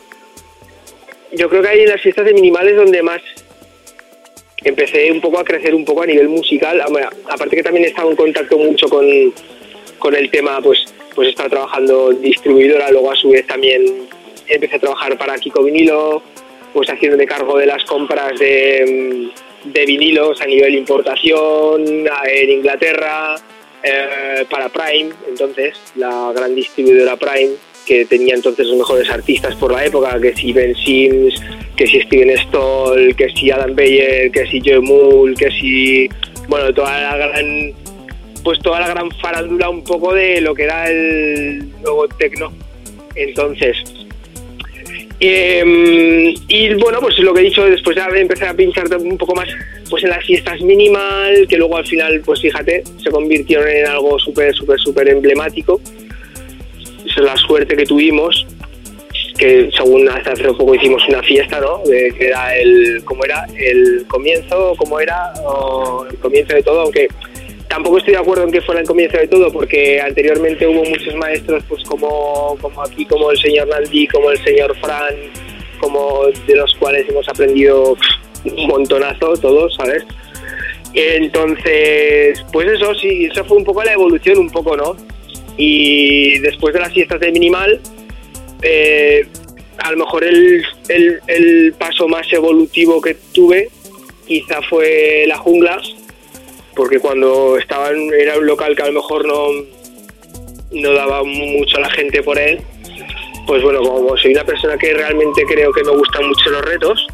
yo 1.32 1.50
creo 1.50 1.62
que 1.62 1.68
ahí 1.68 1.82
en 1.82 1.90
las 1.90 2.02
fiestas 2.02 2.26
de 2.26 2.34
minimal 2.34 2.68
es 2.68 2.76
donde 2.76 3.02
más 3.02 3.22
empecé 4.64 5.12
un 5.12 5.22
poco 5.22 5.40
a 5.40 5.44
crecer 5.44 5.74
un 5.76 5.86
poco 5.86 6.04
a 6.04 6.06
nivel 6.06 6.30
musical. 6.30 6.82
Aparte 7.30 7.56
que 7.56 7.64
también 7.64 7.86
he 7.86 7.90
estado 7.90 8.10
en 8.10 8.16
contacto 8.16 8.58
mucho 8.58 8.88
con, 8.88 9.06
con 10.00 10.16
el 10.16 10.30
tema, 10.30 10.60
pues, 10.62 10.86
pues 11.16 11.28
he 11.28 11.32
estado 11.32 11.50
trabajando 11.50 12.12
distribuidora, 12.12 12.92
luego 12.92 13.12
a 13.12 13.16
su 13.16 13.30
vez 13.30 13.46
también 13.48 14.08
empecé 14.48 14.76
a 14.76 14.80
trabajar 14.80 15.18
para 15.18 15.36
Kiko 15.36 15.64
Vinilo, 15.64 16.22
pues 16.74 16.90
haciéndome 16.90 17.26
cargo 17.26 17.58
de 17.58 17.66
las 17.66 17.84
compras 17.86 18.38
de, 18.40 19.30
de 19.64 19.86
vinilos 19.86 20.42
a 20.42 20.46
nivel 20.46 20.76
importación 20.76 21.86
en 22.26 22.50
Inglaterra, 22.50 23.36
eh, 23.86 24.46
para 24.50 24.70
Prime, 24.70 25.14
entonces, 25.28 25.78
la 25.96 26.32
gran 26.34 26.56
distribuidora 26.56 27.18
Prime, 27.18 27.52
que 27.86 28.06
tenía 28.06 28.36
entonces 28.36 28.68
los 28.68 28.78
mejores 28.78 29.10
artistas 29.10 29.56
por 29.56 29.72
la 29.72 29.86
época, 29.86 30.20
que 30.20 30.34
si 30.36 30.54
Ben 30.54 30.76
Sims, 30.76 31.42
que 31.76 31.88
si 31.88 32.02
Steven 32.02 32.38
Stoll, 32.38 33.16
que 33.16 33.30
si 33.30 33.52
Adam 33.52 33.76
Beyer, 33.76 34.32
que 34.32 34.46
si 34.48 34.62
Joe 34.64 34.80
Moore, 34.80 35.34
que 35.36 35.52
si, 35.52 36.10
bueno, 36.48 36.74
toda 36.74 37.02
la 37.02 37.18
gran, 37.18 37.74
pues 38.44 38.60
toda 38.60 38.80
la 38.80 38.90
gran 38.90 39.12
farándula 39.22 39.70
un 39.70 39.84
poco 39.84 40.14
de 40.14 40.42
lo 40.42 40.54
que 40.54 40.64
era 40.64 40.90
el 40.90 41.70
nuevo 41.82 42.08
tecno. 42.08 42.54
Entonces, 43.16 43.78
eh, 45.20 46.34
y 46.48 46.74
bueno, 46.76 47.00
pues 47.00 47.18
lo 47.20 47.34
que 47.34 47.42
he 47.42 47.44
dicho, 47.46 47.64
después 47.64 47.96
ya 47.96 48.08
empecé 48.14 48.46
a 48.46 48.54
pinchar 48.54 48.94
un 48.98 49.18
poco 49.18 49.36
más 49.36 49.48
pues 49.90 50.04
en 50.04 50.10
las 50.10 50.26
fiestas 50.26 50.60
minimal, 50.62 51.48
que 51.48 51.56
luego 51.56 51.78
al 51.78 51.86
final, 51.86 52.22
pues 52.26 52.42
fíjate, 52.42 52.84
se 53.02 53.10
convirtieron 53.10 53.68
en 53.68 53.88
algo 53.88 54.18
súper, 54.20 54.54
súper, 54.54 54.80
súper 54.80 55.10
emblemático. 55.10 55.80
Es 57.06 57.18
la 57.18 57.36
suerte 57.38 57.76
que 57.76 57.86
tuvimos, 57.86 58.46
que 59.38 59.70
según 59.76 60.08
hasta 60.10 60.32
hace 60.32 60.44
poco 60.54 60.76
hicimos 60.76 61.04
una 61.08 61.22
fiesta, 61.24 61.60
¿no? 61.60 61.80
De, 61.86 62.14
que 62.18 62.28
era 62.28 62.56
el, 62.56 63.04
¿cómo 63.06 63.26
era? 63.26 63.46
El 63.58 64.06
comienzo, 64.08 64.74
¿cómo 64.78 65.00
era? 65.00 65.34
O 65.46 66.06
el 66.10 66.18
comienzo 66.18 66.56
de 66.56 66.64
todo, 66.64 66.82
aunque 66.82 67.08
tampoco 67.68 67.98
estoy 67.98 68.14
de 68.14 68.20
acuerdo 68.20 68.44
en 68.44 68.52
que 68.52 68.62
fuera 68.62 68.82
el 68.82 68.88
comienzo 68.88 69.18
de 69.18 69.28
todo, 69.28 69.52
porque 69.52 70.00
anteriormente 70.00 70.68
hubo 70.68 70.84
muchos 70.84 71.16
maestros, 71.16 71.64
pues 71.68 71.84
como, 71.84 72.56
como 72.62 72.84
aquí, 72.84 73.06
como 73.06 73.32
el 73.32 73.38
señor 73.38 73.68
Naldi, 73.68 74.08
como 74.08 74.30
el 74.30 74.38
señor 74.44 74.78
Fran, 74.80 75.16
como 75.80 76.26
de 76.48 76.56
los 76.56 76.74
cuales 76.76 77.10
hemos 77.10 77.28
aprendido 77.28 77.98
un 78.46 78.68
montonazo 78.68 79.34
todos, 79.38 79.76
¿sabes? 79.76 80.04
Entonces, 80.94 82.46
pues 82.52 82.68
eso 82.68 82.94
sí, 82.96 83.26
eso 83.32 83.44
fue 83.46 83.58
un 83.58 83.64
poco 83.64 83.84
la 83.84 83.94
evolución, 83.94 84.38
un 84.38 84.50
poco, 84.50 84.78
¿no? 84.78 84.96
Y 85.58 86.40
después 86.40 86.74
de 86.74 86.80
las 86.80 86.94
fiestas 86.94 87.20
de 87.20 87.32
minimal, 87.32 87.80
eh, 88.62 89.28
a 89.78 89.92
lo 89.92 89.98
mejor 89.98 90.24
el, 90.24 90.64
el- 90.90 91.74
paso 91.78 92.08
más 92.08 92.32
evolutivo 92.32 93.02
que 93.02 93.16
tuve 93.34 93.70
quizá 94.28 94.62
fue 94.70 95.26
la 95.28 95.38
jungla, 95.38 95.82
porque 96.76 97.00
cuando 97.00 97.58
estaba 97.58 97.90
en, 97.92 98.12
era 98.14 98.38
un 98.38 98.46
local 98.48 98.76
que 98.76 98.82
a 98.84 98.88
lo 98.88 98.94
mejor 98.94 99.28
no, 99.28 99.48
no 100.72 100.94
daba 100.94 101.24
mucho 101.24 101.78
a 101.78 101.82
la 101.82 101.90
gente 101.90 102.24
por 102.24 102.40
él, 102.40 102.62
pues 103.46 103.62
bueno, 103.62 103.82
como 103.82 104.16
soy 104.18 104.32
una 104.32 104.46
persona 104.46 104.78
que 104.78 104.94
realmente 104.94 105.44
creo 105.46 105.72
que 105.74 105.84
me 105.84 105.92
gustan 105.92 106.28
mucho 106.28 106.50
los 106.50 106.62
retos, 106.64 107.06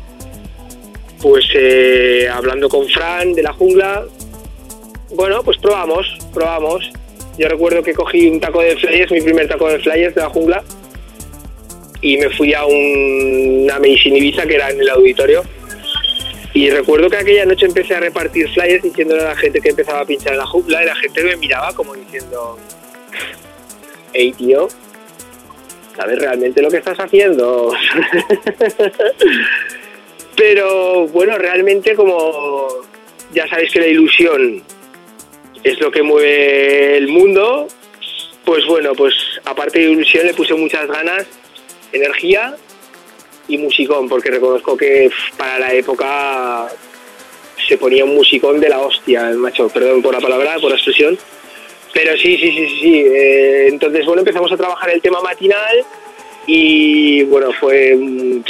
pues 1.22 1.46
eh, 1.56 2.28
hablando 2.32 2.70
con 2.70 2.88
Fran 2.88 3.34
de 3.34 3.44
la 3.44 3.54
jungla, 3.54 4.06
bueno, 5.16 5.42
pues 5.44 5.58
probamos, 5.58 6.06
probamos. 6.34 6.90
Yo 7.40 7.48
recuerdo 7.48 7.82
que 7.82 7.94
cogí 7.94 8.28
un 8.28 8.40
taco 8.42 8.62
de 8.62 8.76
flyers, 8.76 9.10
mi 9.12 9.22
primer 9.22 9.48
taco 9.48 9.70
de 9.70 9.80
flyers 9.80 10.14
de 10.14 10.22
la 10.22 10.30
jungla, 10.30 10.62
y 12.02 12.18
me 12.18 12.30
fui 12.32 12.54
a 12.54 12.66
un- 12.66 13.62
una 13.64 13.80
medicina 13.80 14.18
Ibiza 14.18 14.46
que 14.46 14.56
era 14.56 14.70
en 14.70 14.82
el 14.82 14.90
auditorio. 14.90 15.44
Y 16.54 16.70
recuerdo 16.70 17.10
que 17.10 17.16
aquella 17.18 17.46
noche 17.46 17.66
empecé 17.66 17.96
a 17.96 18.02
repartir 18.02 18.50
flyers 18.50 18.84
diciéndole 18.84 19.22
a 19.22 19.26
la 19.30 19.36
gente 19.38 19.62
que 19.62 19.70
empezaba 19.70 20.02
a 20.02 20.06
pinchar 20.06 20.34
en 20.34 20.40
la 20.40 20.46
jungla 20.48 20.84
y 20.84 20.88
la 20.88 20.96
gente 20.96 21.24
me 21.24 21.38
miraba 21.38 21.72
como 21.74 21.96
diciendo, 21.96 22.58
hey 24.14 24.34
tío, 24.38 24.68
¿sabes 25.96 26.20
realmente 26.20 26.62
lo 26.62 26.70
que 26.70 26.78
estás 26.78 27.00
haciendo? 27.00 27.72
Pero 30.36 31.08
bueno, 31.08 31.38
realmente 31.38 31.96
como 31.96 32.68
ya 33.34 33.48
sabéis 33.48 33.72
que 33.72 33.80
la 33.80 33.88
ilusión 33.88 34.62
es 35.64 35.80
lo 35.80 35.92
que 35.92 36.04
mueve 36.04 36.98
el 36.98 37.08
mundo, 37.08 37.68
pues 38.46 38.66
bueno, 38.66 38.94
pues 38.94 39.14
aparte 39.46 39.80
de 39.80 39.92
ilusión 39.92 40.26
le 40.26 40.34
puse 40.34 40.54
muchas 40.54 40.88
ganas, 40.88 41.26
energía 41.92 42.56
y 43.48 43.58
musicón, 43.58 44.08
porque 44.08 44.32
reconozco 44.32 44.78
que 44.78 45.10
para 45.38 45.60
la 45.60 45.74
época 45.74 46.68
se 47.68 47.78
ponía 47.78 48.06
un 48.06 48.16
musicón 48.16 48.60
de 48.60 48.70
la 48.70 48.80
hostia, 48.80 49.30
macho, 49.32 49.70
perdón 49.70 50.02
por 50.02 50.14
la 50.14 50.22
palabra, 50.22 50.56
por 50.60 50.70
la 50.70 50.76
expresión. 50.76 51.18
Pero 51.94 52.16
sí, 52.18 52.38
sí, 52.38 52.52
sí, 52.52 52.68
sí. 52.68 52.80
sí. 52.82 53.00
eh, 53.00 53.68
entonces, 53.68 54.06
bueno, 54.06 54.22
empezamos 54.22 54.52
a 54.52 54.58
trabajar 54.58 54.92
el 54.92 55.02
tema 55.02 55.22
matinal 55.22 55.84
y 56.46 57.24
bueno, 57.24 57.52
fue 57.60 57.96
un, 57.96 58.46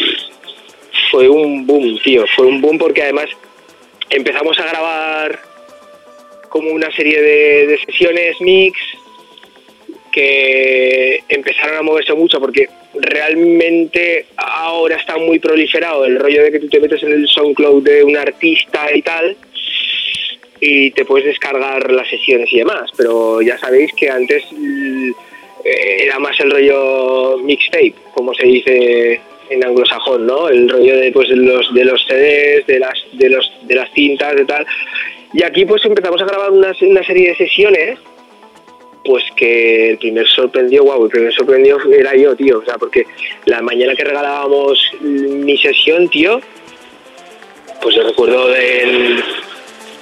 fue 1.11 1.27
un 1.27 1.65
boom, 1.65 1.99
tío. 2.03 2.25
Fue 2.35 2.45
un 2.45 2.61
boom 2.61 2.77
porque 2.77 3.03
además 3.03 3.25
empezamos 4.09 4.59
a 4.59 4.65
grabar 4.65 5.48
como 6.49 6.71
una 6.71 6.91
serie 6.91 7.21
de, 7.21 7.79
sesiones 7.85 8.39
mix 8.41 8.77
que 10.11 11.23
empezaron 11.29 11.77
a 11.77 11.81
moverse 11.81 12.13
mucho 12.13 12.39
porque 12.39 12.67
realmente 12.95 14.25
ahora 14.35 14.95
está 14.95 15.17
muy 15.17 15.39
proliferado 15.39 16.05
el 16.05 16.19
rollo 16.19 16.43
de 16.43 16.51
que 16.51 16.59
tú 16.59 16.67
te 16.67 16.79
metes 16.79 17.03
en 17.03 17.11
el 17.11 17.27
SoundCloud 17.27 17.83
de 17.83 18.03
un 18.03 18.17
artista 18.17 18.87
y 18.93 19.01
tal 19.03 19.37
y 20.59 20.91
te 20.91 21.05
puedes 21.05 21.25
descargar 21.25 21.91
las 21.91 22.09
sesiones 22.09 22.51
y 22.51 22.57
demás, 22.57 22.91
pero 22.97 23.41
ya 23.41 23.57
sabéis 23.57 23.93
que 23.93 24.09
antes 24.09 24.43
eh, 25.63 25.97
era 26.03 26.19
más 26.19 26.37
el 26.39 26.51
rollo 26.51 27.37
mixtape, 27.37 27.93
como 28.13 28.33
se 28.33 28.45
dice 28.45 29.21
en 29.49 29.65
anglosajón, 29.65 30.27
¿no? 30.27 30.49
El 30.49 30.69
rollo 30.69 30.97
de 30.97 31.11
pues 31.11 31.29
de 31.29 31.35
los 31.35 31.73
de 31.73 31.85
los 31.85 32.05
CDs, 32.05 32.67
de 32.67 32.79
las 32.79 32.93
de 33.13 33.29
los 33.29 33.51
de 33.63 33.75
las 33.75 33.91
cintas, 33.93 34.35
de 34.35 34.45
tal. 34.45 34.65
Y 35.33 35.43
aquí 35.43 35.65
pues 35.65 35.83
empezamos 35.85 36.21
a 36.21 36.25
grabar 36.25 36.51
una, 36.51 36.73
una 36.81 37.03
serie 37.03 37.29
de 37.29 37.35
sesiones 37.35 37.99
pues 39.05 39.23
que 39.35 39.91
el 39.91 39.97
primer 39.97 40.27
sorprendió, 40.27 40.83
wow, 40.83 41.05
el 41.05 41.09
primer 41.09 41.33
sorprendió 41.33 41.77
era 41.91 42.15
yo, 42.15 42.35
tío, 42.35 42.59
o 42.59 42.65
sea, 42.65 42.77
porque 42.77 43.05
la 43.45 43.61
mañana 43.61 43.95
que 43.95 44.03
regalábamos 44.03 44.77
mi 45.01 45.57
sesión, 45.57 46.09
tío, 46.09 46.41
pues 47.81 47.95
yo 47.95 48.03
recuerdo 48.03 48.49
del, 48.49 49.23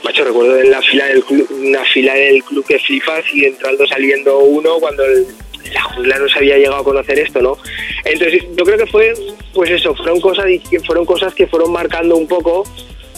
macho, 0.03 0.23
recuerdo 0.25 0.57
en 0.59 0.71
la 0.71 0.81
fila 0.81 1.05
del 1.05 1.23
club, 1.23 1.47
una 1.61 1.83
fila 1.85 2.15
del 2.15 2.43
club 2.43 2.65
que 2.65 2.79
flipas 2.79 3.23
y 3.33 3.45
entrando 3.45 3.85
saliendo 3.87 4.39
uno 4.39 4.79
cuando 4.79 5.05
el- 5.05 5.27
la 5.73 5.81
jungla 5.83 6.17
no 6.17 6.27
se 6.29 6.39
había 6.39 6.57
llegado 6.57 6.77
a 6.77 6.83
conocer 6.83 7.19
esto, 7.19 7.41
¿no? 7.41 7.57
Entonces 8.03 8.43
yo 8.57 8.63
creo 8.65 8.77
que 8.77 8.87
fue, 8.87 9.13
pues 9.53 9.69
eso, 9.69 9.93
fueron 9.95 10.19
cosas, 10.21 10.45
fueron 10.85 11.05
cosas 11.05 11.33
que 11.35 11.45
fueron 11.45 11.71
marcando 11.71 12.15
un 12.17 12.27
poco, 12.27 12.63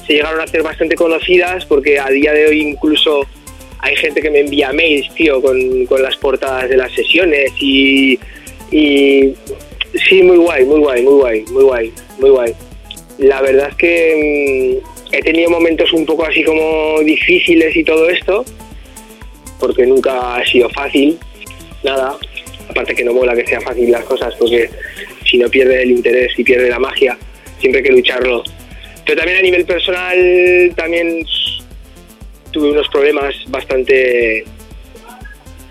se 0.09 0.15
llegaron 0.15 0.41
a 0.41 0.45
hacer 0.45 0.63
bastante 0.63 0.95
conocidas 0.95 1.65
porque 1.65 1.99
a 1.99 2.09
día 2.09 2.33
de 2.33 2.47
hoy 2.47 2.61
incluso 2.61 3.27
hay 3.77 3.95
gente 3.95 4.23
que 4.23 4.31
me 4.31 4.39
envía 4.39 4.73
mails, 4.73 5.13
tío, 5.13 5.39
con, 5.39 5.85
con 5.85 6.01
las 6.01 6.17
portadas 6.17 6.67
de 6.67 6.77
las 6.77 6.91
sesiones 6.93 7.51
y, 7.59 8.17
sí, 8.71 10.23
muy 10.23 10.37
guay, 10.37 10.65
muy 10.65 10.79
guay, 10.79 11.03
muy 11.03 11.13
guay, 11.13 11.45
muy 11.51 11.63
guay, 11.63 11.93
muy 12.17 12.29
guay. 12.31 12.53
La 13.19 13.39
verdad 13.43 13.69
es 13.69 13.75
que 13.75 14.81
mm, 14.81 15.15
he 15.15 15.21
tenido 15.21 15.51
momentos 15.51 15.93
un 15.93 16.07
poco 16.07 16.25
así 16.25 16.43
como 16.43 17.01
difíciles 17.01 17.75
y 17.75 17.83
todo 17.83 18.09
esto, 18.09 18.43
porque 19.59 19.85
nunca 19.85 20.37
ha 20.37 20.45
sido 20.47 20.71
fácil, 20.71 21.19
nada. 21.83 22.17
Aparte 22.67 22.95
que 22.95 23.03
no 23.03 23.13
mola 23.13 23.35
que 23.35 23.45
sea 23.45 23.61
fácil 23.61 23.91
las 23.91 24.05
cosas, 24.05 24.33
porque 24.39 24.71
si 25.29 25.37
no 25.37 25.49
pierde 25.49 25.83
el 25.83 25.91
interés 25.91 26.33
y 26.35 26.43
pierde 26.43 26.67
la 26.67 26.79
magia, 26.79 27.15
siempre 27.59 27.81
hay 27.81 27.85
que 27.85 27.91
lucharlo. 27.91 28.43
Pero 29.09 29.21
también 29.21 29.39
a 29.39 29.41
nivel 29.41 29.65
personal, 29.65 30.71
también 30.75 31.25
tuve 32.51 32.69
unos 32.69 32.87
problemas 32.89 33.33
bastante 33.47 34.45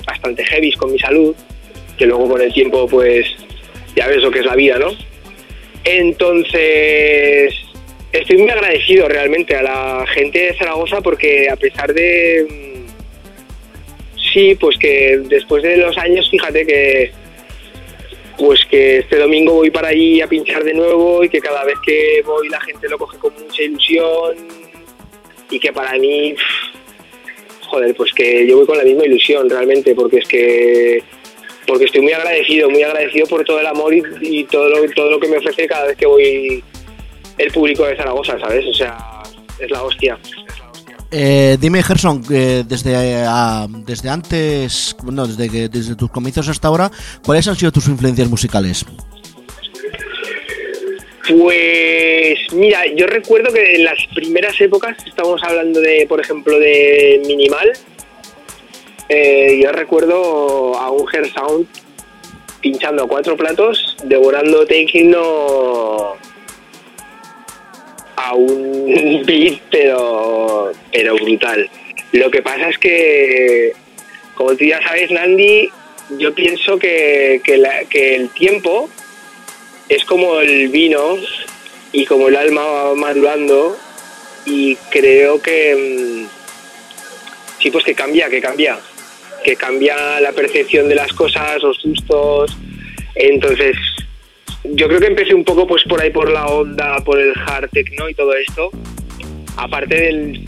bastante 0.05 0.45
heavy 0.45 0.73
con 0.73 0.91
mi 0.91 0.99
salud, 0.99 1.37
que 1.97 2.07
luego 2.07 2.31
con 2.31 2.41
el 2.41 2.53
tiempo 2.53 2.89
pues 2.89 3.29
ya 3.95 4.09
ves 4.09 4.25
lo 4.25 4.33
que 4.33 4.41
es 4.41 4.45
la 4.45 4.57
vida, 4.57 4.81
¿no? 4.81 4.91
Entonces, 5.85 7.55
estoy 8.11 8.39
muy 8.39 8.51
agradecido 8.51 9.07
realmente 9.07 9.55
a 9.55 9.63
la 9.63 10.05
gente 10.13 10.47
de 10.47 10.55
Zaragoza 10.55 11.01
porque 11.01 11.49
a 11.49 11.55
pesar 11.55 11.95
de... 11.95 12.45
mm, 12.51 12.89
Sí, 14.33 14.57
pues 14.59 14.77
que 14.79 15.21
después 15.29 15.63
de 15.63 15.77
los 15.77 15.97
años, 15.97 16.29
fíjate 16.29 16.67
que... 16.67 17.13
Pues 18.39 18.65
que 18.67 18.99
este 18.99 19.19
domingo 19.19 19.55
voy 19.55 19.71
para 19.71 19.89
allí 19.89 20.21
a 20.21 20.29
pinchar 20.29 20.63
de 20.63 20.73
nuevo 20.73 21.25
y 21.25 21.29
que 21.29 21.41
cada 21.41 21.65
vez 21.65 21.77
que 21.85 22.23
voy 22.25 22.49
la 22.49 22.61
gente 22.61 22.89
lo 22.89 22.97
coge 22.97 23.19
con 23.19 23.35
mucha 23.35 23.63
ilusión 23.63 24.37
y 25.51 25.59
que 25.59 25.73
para 25.73 25.99
mí, 25.99 26.37
joder, 27.67 27.95
pues 27.97 28.13
que 28.13 28.47
yo 28.47 28.59
voy 28.59 28.67
con 28.67 28.79
la 28.79 28.85
misma 28.85 29.05
ilusión 29.05 29.51
realmente 29.51 29.95
porque 29.95 30.19
es 30.19 30.29
que 30.29 31.03
porque 31.67 31.85
estoy 31.85 32.01
muy 32.01 32.13
agradecido, 32.13 32.71
muy 32.71 32.83
agradecido 32.83 33.27
por 33.27 33.45
todo 33.45 33.61
el 33.61 33.67
amor 33.67 33.93
y, 33.93 34.03
y 34.23 34.45
todo, 34.45 34.71
lo, 34.71 34.91
todo 34.93 35.11
lo 35.11 35.21
que 35.21 35.29
me 35.29 35.37
ofrece 35.37 35.67
cada 35.67 35.87
vez 35.87 35.97
que 35.99 36.07
voy 36.07 36.65
el 37.37 37.53
público 37.53 37.85
de 37.87 37.97
Zaragoza, 37.97 38.39
¿sabes? 38.39 38.67
O 38.67 38.73
sea, 38.73 38.97
es 39.59 39.71
la 39.71 39.83
hostia. 39.83 40.19
Eh, 41.11 41.57
dime, 41.59 41.83
Gerson, 41.83 42.23
desde, 42.23 42.93
eh, 42.93 43.27
desde 43.87 44.09
antes, 44.11 44.95
bueno, 45.03 45.27
desde, 45.27 45.49
que, 45.49 45.69
desde 45.69 45.97
tus 45.97 46.11
comienzos 46.11 46.49
hasta 46.49 46.69
ahora, 46.69 46.91
¿cuáles 47.25 47.49
han 47.49 47.57
sido 47.57 47.73
tus 47.73 47.89
influencias 47.89 48.29
musicales? 48.29 48.85
Pues 51.29 52.39
mira, 52.53 52.87
yo 52.95 53.07
recuerdo 53.07 53.53
que 53.53 53.77
en 53.77 53.85
las 53.85 53.99
primeras 54.15 54.61
épocas, 54.61 54.97
estamos 55.07 55.43
hablando 55.43 55.81
de, 55.81 56.07
por 56.09 56.21
ejemplo, 56.21 56.59
de 56.59 57.23
Minimal, 57.27 57.73
eh, 59.09 59.61
yo 59.63 59.73
recuerdo 59.73 60.77
a 60.79 60.91
un 60.91 61.07
Hair 61.11 61.33
Sound 61.33 61.67
pinchando 62.61 63.07
cuatro 63.09 63.37
platos, 63.37 63.97
devorando 64.05 64.67
Techno 64.67 66.17
a 68.19 68.35
un 68.35 69.23
beat, 69.27 69.61
pero, 69.71 70.73
pero 70.93 71.15
brutal. 71.15 71.69
Lo 72.13 72.31
que 72.31 72.43
pasa 72.43 72.69
es 72.69 72.79
que, 72.79 73.73
como 74.35 74.55
tú 74.57 74.65
ya 74.65 74.83
sabes, 74.83 75.11
Nandi, 75.11 75.71
yo 76.19 76.35
pienso 76.35 76.79
que, 76.79 77.41
que 77.45 77.63
que 77.91 78.15
el 78.17 78.31
tiempo 78.31 78.89
es 79.89 80.05
como 80.05 80.41
el 80.41 80.69
vino 80.69 81.17
y 81.93 82.05
como 82.07 82.29
el 82.29 82.37
alma 82.37 82.63
va 82.63 82.95
madurando 82.95 83.77
y 84.45 84.77
creo 84.91 85.41
que 85.41 86.27
mm, 86.27 87.63
sí 87.63 87.71
pues 87.71 87.85
que 87.85 87.95
cambia, 87.95 88.29
que 88.29 88.41
cambia, 88.41 88.79
que 89.45 89.57
cambia 89.57 90.21
la 90.21 90.33
percepción 90.33 90.89
de 90.89 90.95
las 90.95 91.13
cosas, 91.13 91.63
los 91.63 91.83
gustos. 91.83 92.57
Entonces, 93.15 93.77
yo 94.65 94.89
creo 94.89 95.01
que 95.01 95.07
empecé 95.07 95.35
un 95.35 95.45
poco 95.45 95.67
pues 95.67 95.83
por 95.85 96.01
ahí 96.01 96.11
por 96.11 96.31
la 96.31 96.47
onda, 96.47 96.97
por 97.05 97.19
el 97.19 97.33
hard 97.47 97.71
techno 97.71 98.09
y 98.09 98.15
todo 98.15 98.35
esto. 98.35 98.71
Aparte 99.57 99.95
del 99.95 100.45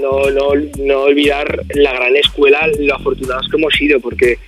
no, 0.00 0.30
no, 0.30 0.50
no 0.78 1.00
olvidar 1.02 1.60
la 1.74 1.92
gran 1.92 2.16
escuela, 2.16 2.68
lo 2.78 2.94
afortunados 2.94 3.48
que 3.48 3.56
hemos 3.56 3.74
sido, 3.74 4.00
porque 4.00 4.38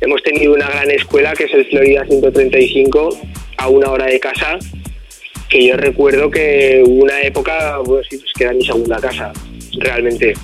hemos 0.00 0.22
tenido 0.22 0.54
una 0.54 0.68
gran 0.68 0.90
escuela 0.90 1.32
que 1.34 1.44
es 1.44 1.54
el 1.54 1.66
Florida 1.66 2.04
135 2.06 3.18
a 3.58 3.68
una 3.68 3.90
hora 3.90 4.06
de 4.06 4.20
casa, 4.20 4.58
que 5.48 5.66
yo 5.66 5.76
recuerdo 5.76 6.30
que 6.30 6.82
hubo 6.84 7.04
una 7.04 7.20
época 7.22 7.78
pues, 7.84 8.06
sí, 8.10 8.18
pues, 8.18 8.32
que 8.32 8.44
era 8.44 8.52
mi 8.52 8.64
segunda 8.64 8.98
casa, 8.98 9.32
realmente. 9.78 10.34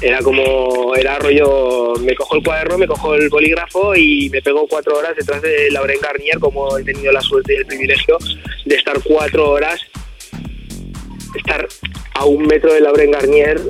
Era 0.00 0.18
como, 0.20 0.94
era 0.94 1.18
rollo, 1.18 1.94
me 2.00 2.14
cojo 2.14 2.36
el 2.36 2.42
cuaderno, 2.42 2.76
me 2.76 2.86
cojo 2.86 3.14
el 3.14 3.28
bolígrafo 3.30 3.94
y 3.96 4.28
me 4.30 4.42
pego 4.42 4.66
cuatro 4.68 4.98
horas 4.98 5.16
detrás 5.16 5.40
de 5.40 5.70
Lauren 5.70 6.00
Garnier, 6.00 6.38
como 6.38 6.76
he 6.76 6.84
tenido 6.84 7.12
la 7.12 7.22
suerte 7.22 7.54
y 7.54 7.56
el 7.56 7.66
privilegio 7.66 8.18
de 8.66 8.76
estar 8.76 9.00
cuatro 9.02 9.50
horas, 9.50 9.80
estar 11.34 11.66
a 12.14 12.24
un 12.26 12.46
metro 12.46 12.74
de 12.74 12.80
Lauren 12.82 13.10
Garnier, 13.10 13.60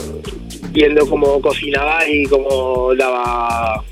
viendo 0.71 1.09
cómo 1.09 1.41
cocinaba 1.41 2.07
y 2.09 2.25
cómo 2.25 2.95
daba 2.97 3.85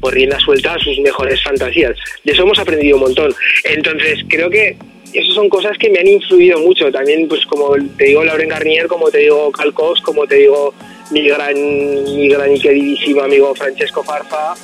por 0.00 0.12
rienda 0.12 0.38
suelta 0.40 0.74
a 0.74 0.78
sus 0.80 0.98
mejores 0.98 1.42
fantasías. 1.42 1.96
De 2.24 2.32
eso 2.32 2.42
hemos 2.42 2.58
aprendido 2.58 2.96
un 2.96 3.04
montón. 3.04 3.32
Entonces, 3.64 4.18
creo 4.28 4.50
que 4.50 4.76
esas 5.12 5.34
son 5.34 5.48
cosas 5.48 5.78
que 5.78 5.90
me 5.90 6.00
han 6.00 6.08
influido 6.08 6.58
mucho. 6.58 6.90
También, 6.90 7.28
pues 7.28 7.46
como 7.46 7.74
te 7.96 8.04
digo 8.04 8.24
Lauren 8.24 8.48
Garnier, 8.48 8.86
como 8.88 9.10
te 9.10 9.18
digo 9.18 9.50
Calcos, 9.52 10.00
como 10.00 10.26
te 10.26 10.36
digo 10.36 10.74
mi 11.10 11.26
gran, 11.28 11.54
mi 11.54 12.28
gran 12.28 12.54
y 12.54 12.60
queridísimo 12.60 13.22
amigo 13.22 13.54
Francesco 13.54 14.02
Farfa, 14.02 14.54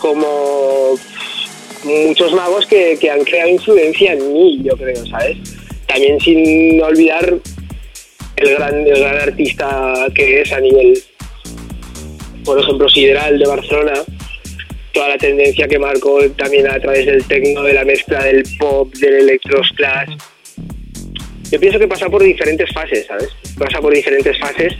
como 0.00 0.98
muchos 1.84 2.32
magos 2.32 2.66
que, 2.66 2.96
que 3.00 3.10
han 3.10 3.24
creado 3.24 3.50
influencia 3.50 4.12
en 4.12 4.32
mí, 4.32 4.60
yo 4.64 4.76
creo, 4.76 5.04
¿sabes? 5.06 5.36
También 5.86 6.20
sin 6.20 6.82
olvidar 6.82 7.38
el 8.36 8.54
gran, 8.54 8.86
el 8.86 8.98
gran 8.98 9.18
artista 9.18 9.94
que 10.14 10.42
es 10.42 10.52
a 10.52 10.60
nivel, 10.60 11.02
por 12.44 12.58
ejemplo, 12.58 12.88
Sideral 12.88 13.38
de 13.38 13.46
Barcelona, 13.46 13.94
toda 14.92 15.08
la 15.10 15.18
tendencia 15.18 15.66
que 15.68 15.78
marcó 15.78 16.20
también 16.32 16.68
a 16.68 16.78
través 16.78 17.06
del 17.06 17.24
techno, 17.24 17.62
de 17.62 17.74
la 17.74 17.84
mezcla 17.84 18.24
del 18.24 18.42
pop, 18.58 18.92
del 18.94 19.14
electrosplash. 19.14 20.16
Yo 21.50 21.60
pienso 21.60 21.78
que 21.78 21.88
pasa 21.88 22.08
por 22.08 22.22
diferentes 22.22 22.70
fases, 22.72 23.06
¿sabes? 23.06 23.28
Pasa 23.58 23.80
por 23.80 23.92
diferentes 23.94 24.38
fases. 24.38 24.74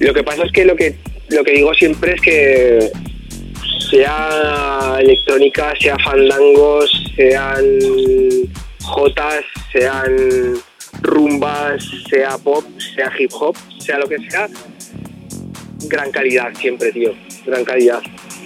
Lo 0.00 0.14
que 0.14 0.22
pasa 0.22 0.44
es 0.44 0.52
que 0.52 0.64
lo 0.64 0.76
que 0.76 0.96
lo 1.30 1.44
que 1.44 1.52
digo 1.52 1.74
siempre 1.74 2.14
es 2.14 2.20
que 2.20 2.90
sea 3.90 4.98
electrónica, 5.00 5.74
sea 5.78 5.96
fandangos, 5.98 6.90
sean 7.16 7.78
jotas, 8.82 9.44
sean 9.72 10.54
rumbas, 11.02 11.84
sea 12.08 12.38
pop, 12.38 12.64
sea 12.94 13.12
hip 13.18 13.30
hop, 13.32 13.56
sea 13.78 13.98
lo 13.98 14.08
que 14.08 14.18
sea, 14.28 14.48
gran 15.88 16.10
calidad 16.10 16.54
siempre, 16.54 16.92
tío, 16.92 17.14
gran 17.46 17.64
calidad, 17.64 18.00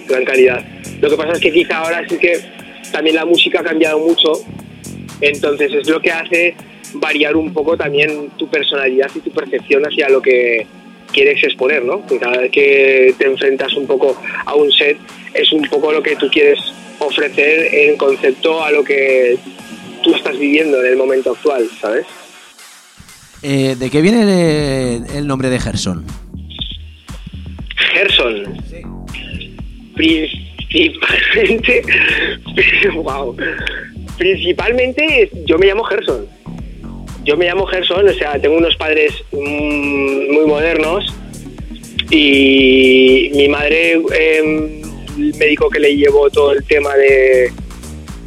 gran 0.08 0.24
calidad. 0.24 0.64
Lo 1.00 1.10
que 1.10 1.16
pasa 1.16 1.32
es 1.32 1.40
que 1.40 1.52
quizá 1.52 1.78
ahora 1.78 2.06
sí 2.08 2.18
que 2.18 2.38
también 2.90 3.16
la 3.16 3.24
música 3.24 3.60
ha 3.60 3.64
cambiado 3.64 3.98
mucho, 4.00 4.32
entonces 5.20 5.72
es 5.72 5.88
lo 5.88 6.00
que 6.00 6.10
hace 6.10 6.54
variar 6.94 7.36
un 7.36 7.52
poco 7.52 7.76
también 7.76 8.30
tu 8.36 8.48
personalidad 8.48 9.10
y 9.14 9.20
tu 9.20 9.30
percepción 9.30 9.84
hacia 9.84 10.08
lo 10.08 10.20
que 10.20 10.66
quieres 11.12 11.42
exponer, 11.44 11.84
¿no? 11.84 12.04
Que 12.06 12.18
cada 12.18 12.38
vez 12.38 12.50
que 12.50 13.14
te 13.18 13.26
enfrentas 13.26 13.74
un 13.74 13.86
poco 13.86 14.20
a 14.44 14.54
un 14.54 14.72
set 14.72 14.98
es 15.34 15.52
un 15.52 15.62
poco 15.62 15.92
lo 15.92 16.02
que 16.02 16.16
tú 16.16 16.28
quieres 16.28 16.58
ofrecer 16.98 17.74
en 17.74 17.96
concepto 17.96 18.62
a 18.62 18.70
lo 18.70 18.82
que 18.84 19.38
tú 20.02 20.14
estás 20.14 20.38
viviendo 20.38 20.80
en 20.80 20.92
el 20.92 20.96
momento 20.96 21.32
actual, 21.32 21.68
¿sabes? 21.80 22.06
Eh, 23.42 23.76
¿De 23.78 23.90
qué 23.90 24.00
viene 24.00 24.96
el, 24.96 25.06
el 25.16 25.26
nombre 25.26 25.48
de 25.48 25.58
Gerson? 25.58 26.04
Gerson. 27.76 28.44
Principalmente, 29.94 31.82
wow. 32.94 33.36
Principalmente 34.16 35.30
yo 35.44 35.58
me 35.58 35.66
llamo 35.66 35.84
Gerson. 35.84 36.26
Yo 37.24 37.36
me 37.36 37.46
llamo 37.46 37.66
Gerson, 37.66 38.08
o 38.08 38.12
sea, 38.12 38.38
tengo 38.40 38.56
unos 38.56 38.74
padres 38.76 39.12
mm, 39.30 40.32
muy 40.32 40.46
modernos 40.46 41.04
y 42.10 43.30
mi 43.34 43.48
madre, 43.48 44.00
eh, 44.14 44.82
el 45.18 45.34
médico 45.38 45.70
que 45.70 45.78
le 45.80 45.96
llevó 45.96 46.28
todo 46.30 46.52
el 46.52 46.64
tema 46.64 46.94
de, 46.96 47.50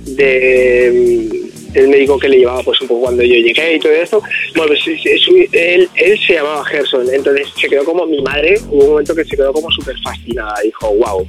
de 0.06 1.30
el 1.74 1.88
médico 1.90 2.18
que 2.18 2.30
le 2.30 2.38
llevaba 2.38 2.64
pues 2.64 2.80
un 2.82 2.88
poco 2.88 3.02
cuando 3.02 3.22
yo 3.24 3.36
llegué 3.36 3.76
y 3.76 3.80
todo 3.80 3.92
eso, 3.92 4.22
bueno, 4.56 4.68
pues, 4.74 4.88
es- 4.88 5.06
es- 5.06 5.28
él, 5.52 5.90
él 5.96 6.20
se 6.26 6.34
llamaba 6.36 6.64
Gerson, 6.66 7.06
entonces 7.14 7.48
se 7.60 7.68
quedó 7.68 7.84
como 7.84 8.06
mi 8.06 8.22
madre, 8.22 8.56
hubo 8.70 8.84
un 8.86 8.90
momento 8.92 9.14
que 9.14 9.26
se 9.26 9.36
quedó 9.36 9.52
como 9.52 9.70
súper 9.72 9.96
fascinada, 10.02 10.54
dijo, 10.64 10.94
wow, 10.96 11.28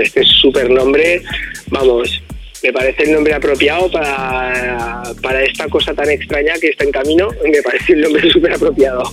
este 0.00 0.20
es 0.20 0.28
súper 0.40 0.70
nombre, 0.70 1.22
vamos, 1.70 2.22
me 2.64 2.72
parece 2.72 3.02
el 3.02 3.12
nombre 3.12 3.34
apropiado 3.34 3.90
para, 3.90 5.02
para 5.22 5.42
esta 5.42 5.68
cosa 5.68 5.92
tan 5.92 6.08
extraña 6.08 6.54
que 6.58 6.68
está 6.68 6.84
en 6.84 6.92
camino, 6.92 7.28
me 7.44 7.60
parece 7.62 7.92
el 7.92 8.00
nombre 8.00 8.30
súper 8.32 8.54
apropiado. 8.54 9.02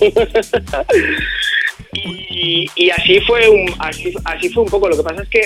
Y, 1.94 2.90
así 2.90 3.20
fue 3.20 3.48
un 3.48 3.70
así, 3.78 4.12
así 4.24 4.48
fue 4.48 4.64
un 4.64 4.70
poco. 4.70 4.88
Lo 4.88 4.96
que 4.96 5.02
pasa 5.02 5.22
es 5.22 5.28
que 5.28 5.42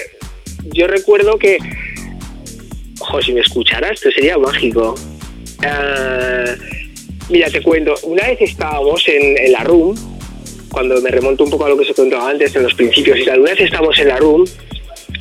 yo 0.72 0.86
recuerdo 0.86 1.36
que, 1.38 1.58
ojo, 3.00 3.20
si 3.20 3.32
me 3.32 3.40
escucharas, 3.40 3.92
esto 3.92 4.10
sería 4.12 4.38
mágico. 4.38 4.94
Ah, 5.64 6.54
mira, 7.28 7.50
te 7.50 7.60
cuento. 7.60 7.94
Una 8.04 8.28
vez 8.28 8.40
estábamos 8.40 9.06
en, 9.08 9.36
en 9.36 9.52
la 9.52 9.64
room, 9.64 9.96
cuando 10.70 11.00
me 11.02 11.10
remonto 11.10 11.44
un 11.44 11.50
poco 11.50 11.66
a 11.66 11.68
lo 11.70 11.76
que 11.76 11.84
se 11.84 11.94
contaba 11.94 12.30
antes, 12.30 12.54
en 12.54 12.62
los 12.62 12.74
principios 12.74 13.18
y 13.18 13.24
tal. 13.24 13.40
Una 13.40 13.50
vez 13.50 13.60
estábamos 13.60 13.98
en 13.98 14.08
la 14.08 14.16
room 14.18 14.44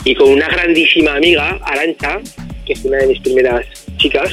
y 0.06 0.14
con 0.14 0.30
una 0.30 0.48
grandísima 0.48 1.16
amiga, 1.16 1.60
Arancha, 1.64 2.22
que 2.66 2.74
es 2.74 2.84
una 2.86 2.98
de 2.98 3.08
mis 3.08 3.20
primeras 3.20 3.66
chicas, 3.98 4.30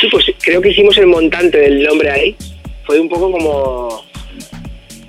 sí, 0.00 0.08
pues 0.10 0.26
creo 0.42 0.60
que 0.60 0.70
hicimos 0.70 0.96
el 0.98 1.06
montante 1.06 1.58
del 1.58 1.82
nombre 1.82 2.10
ahí. 2.10 2.36
Fue 2.84 2.98
un 2.98 3.08
poco 3.08 3.30
como, 3.30 4.04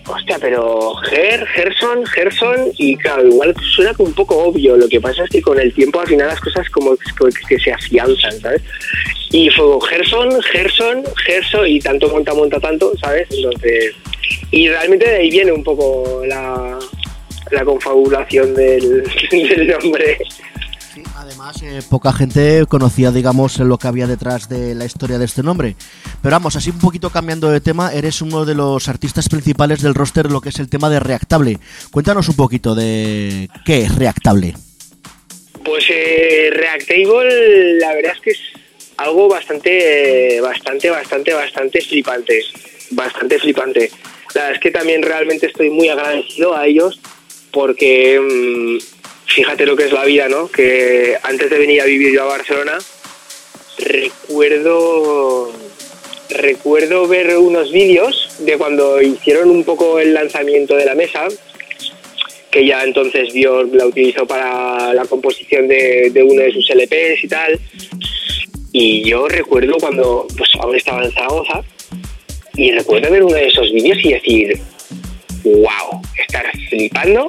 hostia, 0.07 0.37
pero 0.39 0.95
Ger, 1.09 1.45
Gerson, 1.47 2.05
Gerson, 2.05 2.71
y 2.77 2.95
claro, 2.97 3.27
igual 3.27 3.55
suena 3.75 3.93
un 3.97 4.13
poco 4.13 4.37
obvio. 4.37 4.77
Lo 4.77 4.87
que 4.87 5.01
pasa 5.01 5.23
es 5.23 5.29
que 5.29 5.41
con 5.41 5.59
el 5.59 5.73
tiempo 5.73 5.99
al 5.99 6.07
final 6.07 6.27
las 6.27 6.41
cosas 6.41 6.69
como 6.69 6.95
que 7.47 7.59
se 7.59 7.71
afianzan, 7.71 8.39
¿sabes? 8.39 8.61
Y 9.31 9.49
fue 9.49 9.65
Gerson, 9.89 10.41
Gerson, 10.41 11.03
Gerson, 11.25 11.67
y 11.67 11.79
tanto 11.79 12.09
monta, 12.09 12.33
monta 12.33 12.59
tanto, 12.59 12.91
¿sabes? 12.99 13.27
Entonces, 13.31 13.95
y 14.51 14.67
realmente 14.67 15.09
de 15.09 15.15
ahí 15.15 15.29
viene 15.29 15.51
un 15.51 15.63
poco 15.63 16.23
la, 16.25 16.77
la 17.51 17.65
confabulación 17.65 18.53
del 18.53 19.03
nombre. 19.81 20.17
Además, 21.15 21.61
eh, 21.63 21.81
poca 21.89 22.11
gente 22.11 22.65
conocía, 22.67 23.11
digamos, 23.11 23.57
lo 23.59 23.77
que 23.77 23.87
había 23.87 24.07
detrás 24.07 24.49
de 24.49 24.75
la 24.75 24.85
historia 24.85 25.17
de 25.17 25.25
este 25.25 25.43
nombre. 25.43 25.75
Pero 26.21 26.35
vamos, 26.35 26.55
así 26.55 26.69
un 26.69 26.79
poquito 26.79 27.09
cambiando 27.09 27.49
de 27.49 27.61
tema, 27.61 27.93
eres 27.93 28.21
uno 28.21 28.45
de 28.45 28.55
los 28.55 28.87
artistas 28.87 29.29
principales 29.29 29.81
del 29.81 29.95
roster, 29.95 30.31
lo 30.31 30.41
que 30.41 30.49
es 30.49 30.59
el 30.59 30.69
tema 30.69 30.89
de 30.89 30.99
Reactable. 30.99 31.59
Cuéntanos 31.91 32.27
un 32.29 32.35
poquito 32.35 32.75
de 32.75 33.49
qué 33.65 33.83
es 33.83 33.95
Reactable. 33.95 34.55
Pues 35.63 35.85
eh, 35.89 36.49
Reactable, 36.51 37.79
la 37.79 37.93
verdad 37.93 38.13
es 38.15 38.21
que 38.21 38.31
es 38.31 38.39
algo 38.97 39.29
bastante, 39.29 40.39
bastante, 40.41 40.89
bastante, 40.89 41.33
bastante 41.33 41.81
flipante. 41.81 42.43
Bastante 42.91 43.39
flipante. 43.39 43.91
La 44.33 44.41
verdad 44.41 44.55
es 44.57 44.61
que 44.61 44.71
también 44.71 45.01
realmente 45.01 45.47
estoy 45.47 45.69
muy 45.69 45.89
agradecido 45.89 46.55
a 46.55 46.65
ellos 46.65 46.99
porque 47.51 48.19
mmm, 48.19 49.00
fíjate 49.33 49.65
lo 49.65 49.75
que 49.75 49.85
es 49.85 49.91
la 49.91 50.05
vida, 50.05 50.27
¿no? 50.27 50.49
Que 50.49 51.17
antes 51.23 51.49
de 51.49 51.57
venir 51.57 51.81
a 51.81 51.85
vivir 51.85 52.13
yo 52.13 52.23
a 52.23 52.37
Barcelona, 52.37 52.77
recuerdo 53.77 55.51
recuerdo 56.29 57.07
ver 57.07 57.37
unos 57.37 57.71
vídeos 57.71 58.37
de 58.39 58.57
cuando 58.57 59.01
hicieron 59.01 59.49
un 59.49 59.65
poco 59.65 59.99
el 59.99 60.13
lanzamiento 60.13 60.75
de 60.75 60.85
la 60.85 60.95
mesa, 60.95 61.27
que 62.49 62.65
ya 62.65 62.83
entonces 62.83 63.33
Björk 63.33 63.73
la 63.73 63.85
utilizó 63.85 64.25
para 64.25 64.93
la 64.93 65.05
composición 65.05 65.67
de, 65.67 66.09
de, 66.11 66.23
uno 66.23 66.41
de 66.41 66.53
sus 66.53 66.69
LPs 66.69 67.23
y 67.23 67.27
tal. 67.27 67.59
Y 68.71 69.03
yo 69.03 69.27
recuerdo 69.27 69.75
cuando 69.79 70.25
pues 70.37 70.49
aún 70.59 70.75
estaba 70.75 71.03
en 71.03 71.11
Zaragoza 71.11 71.61
y 72.55 72.71
recuerdo 72.71 73.11
ver 73.11 73.23
uno 73.23 73.35
de 73.35 73.47
esos 73.47 73.71
vídeos 73.73 73.97
y 74.03 74.13
decir, 74.13 74.57
wow, 75.43 76.01
estar 76.17 76.49
flipando 76.69 77.27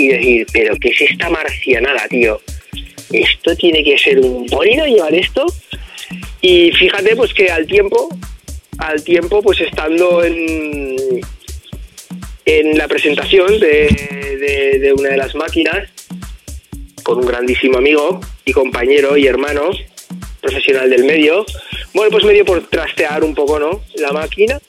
y 0.00 0.08
decir, 0.08 0.46
pero 0.52 0.74
¿qué 0.76 0.88
es 0.88 1.00
esta 1.02 1.28
marcianada, 1.28 2.06
tío? 2.08 2.40
Esto 3.12 3.54
tiene 3.56 3.84
que 3.84 3.98
ser 3.98 4.18
un 4.20 4.46
bolino 4.46 4.86
llevar 4.86 5.14
esto. 5.14 5.46
Y 6.40 6.70
fíjate, 6.72 7.16
pues 7.16 7.34
que 7.34 7.50
al 7.50 7.66
tiempo, 7.66 8.08
al 8.78 9.02
tiempo, 9.04 9.42
pues 9.42 9.60
estando 9.60 10.24
en, 10.24 10.96
en 12.44 12.78
la 12.78 12.88
presentación 12.88 13.60
de, 13.60 14.38
de, 14.40 14.78
de 14.78 14.92
una 14.92 15.10
de 15.10 15.16
las 15.16 15.34
máquinas, 15.34 15.88
con 17.02 17.18
un 17.18 17.26
grandísimo 17.26 17.78
amigo 17.78 18.20
y 18.44 18.52
compañero 18.52 19.16
y 19.16 19.26
hermano, 19.26 19.70
profesional 20.40 20.88
del 20.88 21.04
medio, 21.04 21.44
bueno, 21.92 22.10
pues 22.10 22.24
me 22.24 22.32
dio 22.32 22.44
por 22.44 22.66
trastear 22.68 23.22
un 23.24 23.34
poco, 23.34 23.58
¿no? 23.58 23.82
La 23.96 24.12
máquina, 24.12 24.60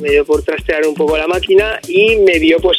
me 0.00 0.10
dio 0.10 0.24
por 0.24 0.42
trastear 0.42 0.86
un 0.86 0.94
poco 0.94 1.16
la 1.16 1.26
máquina 1.26 1.80
y 1.88 2.16
me 2.16 2.38
vio, 2.38 2.58
pues, 2.58 2.78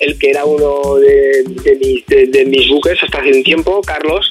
el 0.00 0.18
que 0.18 0.30
era 0.30 0.44
uno 0.44 0.96
de, 0.96 1.44
mis, 1.78 2.06
de, 2.06 2.66
bookers 2.70 3.02
hasta 3.02 3.18
hace 3.18 3.32
un 3.32 3.42
tiempo, 3.42 3.80
Carlos, 3.82 4.30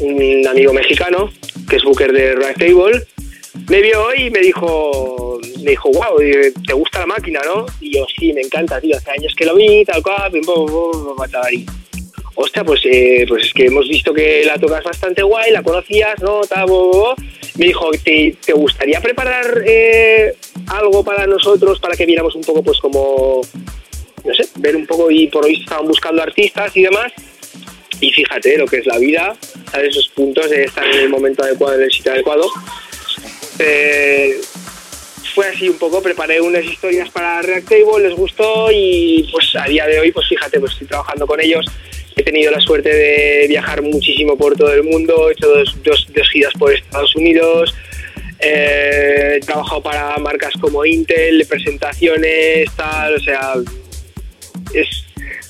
un 0.00 0.46
amigo 0.46 0.72
mexicano, 0.72 1.30
que 1.68 1.76
es 1.76 1.84
booker 1.84 2.12
de 2.12 2.34
Right 2.34 2.58
Table, 2.58 3.02
me 3.68 3.80
vio 3.80 4.14
y 4.14 4.30
me 4.30 4.40
dijo, 4.40 5.40
me 5.62 5.70
dijo, 5.70 5.90
wow, 5.90 6.18
¿te 6.66 6.72
gusta 6.74 7.00
la 7.00 7.06
máquina, 7.06 7.40
no? 7.44 7.66
Y 7.80 7.96
yo, 7.96 8.06
sí, 8.18 8.32
me 8.32 8.42
encanta, 8.42 8.80
tío, 8.80 8.96
hace 8.96 9.10
años 9.10 9.34
que 9.36 9.46
lo 9.46 9.54
vi, 9.56 9.84
tal 9.84 10.02
cual, 10.02 10.30
pim, 10.30 10.42
pum, 10.42 10.66
pum, 10.66 11.16
Hostia, 12.38 12.64
pues, 12.64 12.82
eh, 12.84 13.24
pues 13.26 13.46
es 13.46 13.54
que 13.54 13.64
hemos 13.64 13.88
visto 13.88 14.12
que 14.12 14.44
la 14.44 14.58
tocas 14.58 14.84
bastante 14.84 15.22
guay, 15.22 15.50
la 15.52 15.62
conocías, 15.62 16.20
¿no? 16.20 16.42
Tal, 16.42 16.66
bo, 16.66 16.90
bo. 16.90 17.14
Me 17.56 17.66
dijo, 17.66 17.90
¿te, 18.04 18.36
te 18.44 18.52
gustaría 18.52 19.00
preparar 19.00 19.64
eh, 19.66 20.34
algo 20.66 21.02
para 21.02 21.26
nosotros 21.26 21.80
para 21.80 21.96
que 21.96 22.04
viéramos 22.04 22.34
un 22.34 22.42
poco, 22.42 22.62
pues 22.62 22.78
como, 22.78 23.40
no 24.26 24.34
sé, 24.34 24.48
ver 24.56 24.76
un 24.76 24.86
poco 24.86 25.10
y 25.10 25.28
por 25.28 25.44
hoy 25.44 25.60
estaban 25.60 25.86
buscando 25.86 26.22
artistas 26.22 26.76
y 26.76 26.82
demás? 26.82 27.12
Y 28.00 28.12
fíjate 28.12 28.58
lo 28.58 28.66
que 28.66 28.78
es 28.78 28.86
la 28.86 28.98
vida, 28.98 29.36
¿sabes? 29.70 29.88
Esos 29.88 30.08
puntos 30.08 30.50
de 30.50 30.64
estar 30.64 30.84
en 30.86 31.00
el 31.00 31.08
momento 31.08 31.42
adecuado, 31.42 31.76
en 31.76 31.82
el 31.84 31.90
sitio 31.90 32.12
adecuado. 32.12 32.50
Eh, 33.58 34.38
fue 35.34 35.48
así 35.48 35.68
un 35.68 35.78
poco, 35.78 36.02
preparé 36.02 36.40
unas 36.40 36.64
historias 36.64 37.10
para 37.10 37.42
Reactable, 37.42 38.08
les 38.08 38.16
gustó 38.16 38.70
y 38.72 39.28
pues 39.30 39.54
a 39.56 39.64
día 39.64 39.86
de 39.86 40.00
hoy, 40.00 40.10
pues 40.10 40.26
fíjate, 40.28 40.58
pues 40.58 40.72
estoy 40.72 40.86
trabajando 40.86 41.26
con 41.26 41.40
ellos. 41.40 41.66
He 42.16 42.22
tenido 42.22 42.50
la 42.50 42.60
suerte 42.60 42.88
de 42.88 43.46
viajar 43.46 43.82
muchísimo 43.82 44.38
por 44.38 44.56
todo 44.56 44.72
el 44.72 44.82
mundo, 44.82 45.28
he 45.28 45.32
hecho 45.32 45.48
dos, 45.48 45.76
dos, 45.84 46.06
dos 46.14 46.30
giras 46.30 46.54
por 46.58 46.72
Estados 46.72 47.14
Unidos, 47.16 47.74
eh, 48.38 49.34
he 49.36 49.40
trabajado 49.40 49.82
para 49.82 50.16
marcas 50.16 50.54
como 50.58 50.84
Intel, 50.86 51.46
presentaciones, 51.46 52.70
tal, 52.74 53.16
o 53.16 53.20
sea, 53.20 53.54
es 54.72 55.04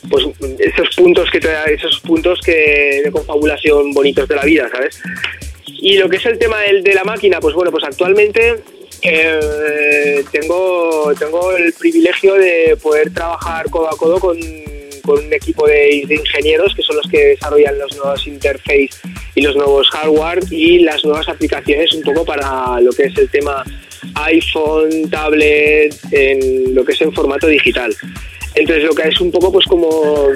pues 0.09 0.25
esos 0.59 0.95
puntos 0.95 1.31
que 1.31 1.41
te 1.41 1.49
esos 1.73 2.01
puntos 2.01 2.41
que 2.41 3.03
de 3.05 3.11
confabulación 3.11 3.93
bonitos 3.93 4.29
de 4.29 4.37
la 4.37 4.45
vida, 4.45 4.69
¿sabes? 4.71 5.01
Y 5.67 5.99
lo 5.99 6.09
que 6.09 6.17
es 6.17 6.27
el 6.27 6.39
tema 6.39 6.61
del, 6.61 6.83
de 6.83 6.95
la 6.95 7.05
máquina, 7.05 7.41
pues 7.41 7.55
bueno, 7.55 7.71
pues 7.71 7.85
actualmente 7.85 8.57
eh, 9.03 10.25
tengo, 10.33 11.13
tengo 11.19 11.53
el 11.53 11.73
privilegio 11.73 12.35
de 12.35 12.77
poder 12.81 13.13
trabajar 13.13 13.69
codo 13.71 13.89
a 13.89 13.97
codo 13.97 14.19
con, 14.19 14.39
con 15.03 15.25
un 15.25 15.33
equipo 15.33 15.67
de, 15.67 16.05
de, 16.07 16.15
ingenieros 16.15 16.75
que 16.75 16.83
son 16.83 16.97
los 16.97 17.07
que 17.09 17.27
desarrollan 17.29 17.79
los 17.79 17.97
nuevos 17.97 18.27
interface 18.27 18.91
y 19.35 19.43
los 19.43 19.55
nuevos 19.55 19.89
hardware 19.91 20.41
y 20.51 20.79
las 20.81 21.05
nuevas 21.05 21.29
aplicaciones 21.29 21.93
un 21.95 22.03
poco 22.03 22.25
para 22.25 22.81
lo 22.81 22.91
que 22.93 23.05
es 23.05 23.19
el 23.19 23.29
tema 23.29 23.63
iPhone, 24.15 25.11
tablet, 25.11 25.95
en 26.11 26.75
lo 26.75 26.85
que 26.85 26.93
es 26.93 27.01
en 27.03 27.13
formato 27.13 27.47
digital. 27.47 27.95
Entonces 28.57 28.85
lo 28.85 28.95
que 28.95 29.09
es 29.09 29.21
un 29.21 29.31
poco 29.31 29.53
pues 29.53 29.67
como 29.67 30.29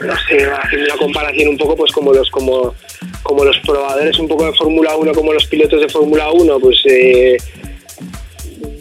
no 0.00 0.14
sé, 0.28 0.44
haciendo 0.44 0.86
una 0.86 0.96
comparación 0.96 1.48
un 1.48 1.58
poco 1.58 1.76
pues 1.76 1.92
como 1.92 2.12
los 2.12 2.30
como 2.30 2.74
como 3.22 3.44
los 3.44 3.58
probadores 3.60 4.18
un 4.18 4.28
poco 4.28 4.46
de 4.46 4.52
Fórmula 4.52 4.96
1 4.96 5.12
como 5.12 5.32
los 5.32 5.46
pilotos 5.46 5.80
de 5.80 5.88
Fórmula 5.88 6.30
1 6.30 6.60
pues 6.60 6.82
eh, 6.86 7.36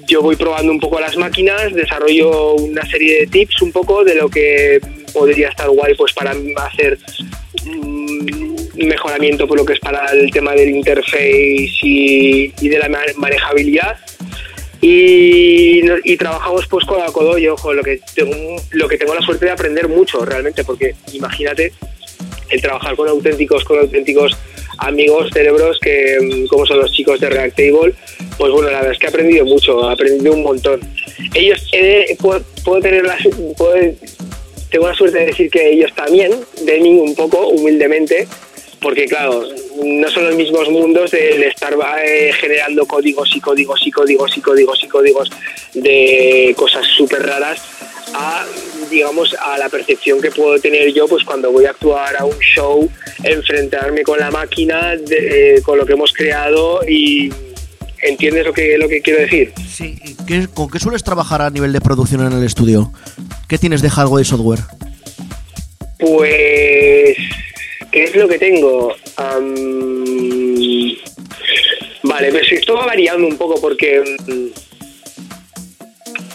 yo 0.08 0.22
voy 0.22 0.36
probando 0.36 0.72
un 0.72 0.80
poco 0.80 1.00
las 1.00 1.18
máquinas 1.18 1.74
desarrollo 1.74 2.54
una 2.56 2.86
serie 2.86 3.22
de 3.22 3.28
tips 3.28 3.62
un 3.62 3.72
poco 3.72 4.04
de 4.04 4.16
lo 4.16 4.30
que 4.30 4.80
podría 5.14 5.50
estar 5.50 5.70
guay 5.70 5.96
pues 5.96 6.14
para 6.14 6.36
hacer 6.58 6.98
un 7.66 8.56
mejoramiento 8.76 9.48
por 9.48 9.58
lo 9.58 9.66
que 9.66 9.74
es 9.74 9.80
para 9.80 10.06
el 10.12 10.30
tema 10.32 10.54
del 10.54 10.70
interface 10.70 11.70
y 11.82 12.70
de 12.70 12.78
la 12.78 12.90
manejabilidad 13.16 13.98
y, 14.86 16.18
trabajamos 16.18 16.68
pues 16.68 16.86
codo 16.86 17.04
a 17.04 17.12
codo 17.12 17.38
y 17.38 17.48
ojo, 17.48 17.74
lo 17.74 17.84
que, 17.84 18.02
tengo, 18.14 18.36
lo 18.72 18.88
que 18.88 18.98
tengo 18.98 19.16
la 19.16 19.22
suerte 19.22 19.46
de 19.46 19.52
aprender 19.52 19.88
mucho 19.88 20.26
realmente, 20.26 20.64
porque 20.66 20.96
imagínate 21.14 21.72
el 22.50 22.62
trabajar 22.62 22.96
con 22.96 23.08
auténticos, 23.08 23.64
con 23.64 23.80
auténticos 23.80 24.38
amigos, 24.80 25.30
cerebros, 25.32 25.80
que 25.80 26.18
mm, 26.20 26.48
como 26.48 26.66
son 26.66 26.80
los 26.80 26.92
chicos 26.92 27.20
de 27.22 27.30
Reactable, 27.30 27.94
pues 28.38 28.52
bueno, 28.52 28.70
la 28.70 28.80
verdad 28.80 28.92
es 28.92 29.00
que 29.00 29.06
he 29.06 29.10
aprendido 29.10 29.46
mucho, 29.46 29.90
he 29.90 29.94
aprendido 29.94 30.34
un 30.34 30.44
montón. 30.44 30.82
Ellos, 31.34 31.66
eh, 31.72 32.18
puedo, 32.20 32.44
puedo, 32.66 32.82
tener 32.82 33.06
la 33.06 33.18
tengo 34.70 34.88
la 34.88 34.96
suerte 34.96 35.20
de 35.20 35.26
decir 35.28 35.50
que 35.50 35.70
ellos 35.70 35.94
también, 35.96 36.32
de 36.66 36.80
mí 36.80 36.90
un 36.90 37.16
poco, 37.16 37.48
humildemente, 37.48 38.28
porque 38.82 39.06
claro, 39.06 39.48
no 39.84 40.10
son 40.12 40.26
los 40.26 40.36
mismos 40.36 40.70
mundos 40.70 41.12
del 41.12 41.44
estar 41.44 41.76
eh, 42.06 42.32
generando 42.40 42.86
códigos 42.86 43.36
y 43.36 43.40
códigos 43.42 43.80
y 43.86 43.92
códigos 43.92 44.38
y 44.38 44.42
códigos 44.42 44.84
y 44.84 44.88
códigos 44.88 45.30
de 45.74 46.54
cosas 46.58 46.86
súper 46.98 47.24
raras 47.26 47.62
a 48.14 48.46
digamos 48.92 49.34
a 49.40 49.58
la 49.58 49.70
percepción 49.70 50.22
que 50.22 50.30
puedo 50.30 50.60
tener 50.60 50.94
yo 50.94 51.08
pues 51.08 51.24
cuando 51.24 51.52
voy 51.52 51.66
a 51.66 51.72
actuar 51.72 52.16
a 52.18 52.26
un 52.26 52.38
show 52.40 52.88
enfrentarme 53.24 54.04
con 54.04 54.20
la 54.20 54.30
máquina 54.30 54.96
de, 54.96 55.56
eh, 55.56 55.62
con 55.64 55.78
lo 55.80 55.86
que 55.86 55.94
hemos 55.94 56.14
creado 56.14 56.82
y 56.88 57.32
¿Entiendes 58.06 58.46
lo 58.46 58.52
que, 58.52 58.78
lo 58.78 58.90
que 58.90 59.02
quiero 59.02 59.22
decir? 59.22 59.54
Sí, 59.66 59.98
¿y 60.04 60.16
qué- 60.26 60.50
¿con 60.54 60.70
qué 60.70 60.78
sueles 60.78 61.06
trabajar 61.06 61.42
a 61.42 61.50
nivel 61.50 61.72
de 61.72 61.80
producción 61.80 62.20
en 62.28 62.34
el 62.34 62.44
estudio? 62.44 62.92
¿Qué 63.48 63.58
tienes 63.58 63.82
de 63.82 63.90
hardware 63.90 64.24
y 64.26 64.28
software? 64.28 64.60
Pues, 66.00 67.16
¿qué 67.92 68.04
es 68.04 68.16
lo 68.16 68.28
que 68.28 68.38
tengo? 68.38 68.94
Vale, 72.04 72.32
pues 72.32 72.52
esto 72.52 72.76
va 72.76 72.86
variando 72.86 73.26
un 73.28 73.38
poco 73.38 73.60
porque 73.62 74.02
mm, 74.28 74.48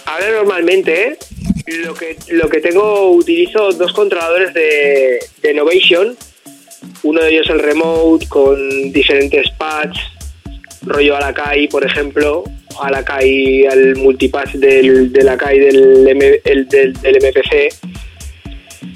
ahora 0.07 0.31
normalmente 0.33 1.09
¿eh? 1.09 1.19
lo 1.85 1.95
que 1.95 2.17
lo 2.31 2.49
que 2.49 2.61
tengo 2.61 3.11
utilizo 3.11 3.71
dos 3.73 3.93
controladores 3.93 4.55
de, 4.55 5.19
de 5.43 5.51
Innovation. 5.53 6.17
Uno 7.03 7.23
de 7.23 7.31
ellos 7.31 7.49
el 7.51 7.61
remote 7.61 8.27
con 8.29 8.93
diferentes 8.93 9.49
pads, 9.53 9.99
rollo 10.83 11.17
Alakai, 11.17 11.69
por 11.69 11.85
ejemplo, 11.87 12.43
Alakai 12.81 13.67
al 13.67 13.97
multipass 13.97 14.59
del, 14.59 15.13
del 15.13 15.29
Akai 15.29 15.59
del, 15.59 16.09
M- 16.09 16.41
el- 16.45 16.69
del 16.69 16.93
MPC. 16.95 17.73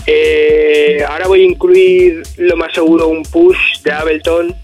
Eh, 0.06 1.04
ahora 1.06 1.28
voy 1.28 1.42
a 1.42 1.44
incluir 1.44 2.22
lo 2.38 2.56
más 2.56 2.72
seguro 2.74 3.08
un 3.08 3.22
push 3.22 3.82
de 3.84 3.92
Ableton 3.92 4.54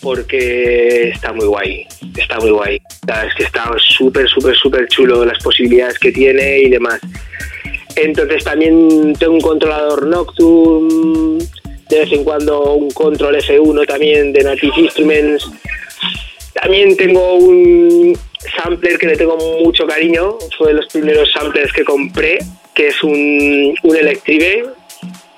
porque 0.00 1.10
está 1.10 1.32
muy 1.32 1.46
guay, 1.46 1.86
está 2.16 2.38
muy 2.38 2.50
guay. 2.50 2.80
Es 3.26 3.34
que 3.34 3.44
está 3.44 3.70
súper, 3.78 4.28
súper, 4.28 4.56
súper 4.56 4.88
chulo 4.88 5.24
las 5.24 5.42
posibilidades 5.42 5.98
que 5.98 6.12
tiene 6.12 6.60
y 6.60 6.68
demás. 6.68 7.00
Entonces 7.96 8.44
también 8.44 9.14
tengo 9.18 9.34
un 9.34 9.40
controlador 9.40 10.06
Nocturne, 10.06 11.44
de 11.88 11.98
vez 11.98 12.12
en 12.12 12.22
cuando 12.22 12.74
un 12.74 12.90
control 12.90 13.36
F1 13.36 13.86
también 13.86 14.32
de 14.32 14.44
Native 14.44 14.72
Instruments. 14.76 15.50
También 16.54 16.96
tengo 16.96 17.34
un 17.34 18.16
sampler 18.56 18.98
que 18.98 19.06
le 19.06 19.16
tengo 19.16 19.36
mucho 19.36 19.86
cariño, 19.86 20.38
fue 20.56 20.68
de 20.68 20.74
los 20.74 20.86
primeros 20.86 21.30
samplers 21.32 21.72
que 21.72 21.84
compré, 21.84 22.38
que 22.74 22.88
es 22.88 23.02
un, 23.02 23.74
un 23.82 23.96
Electrive, 23.96 24.64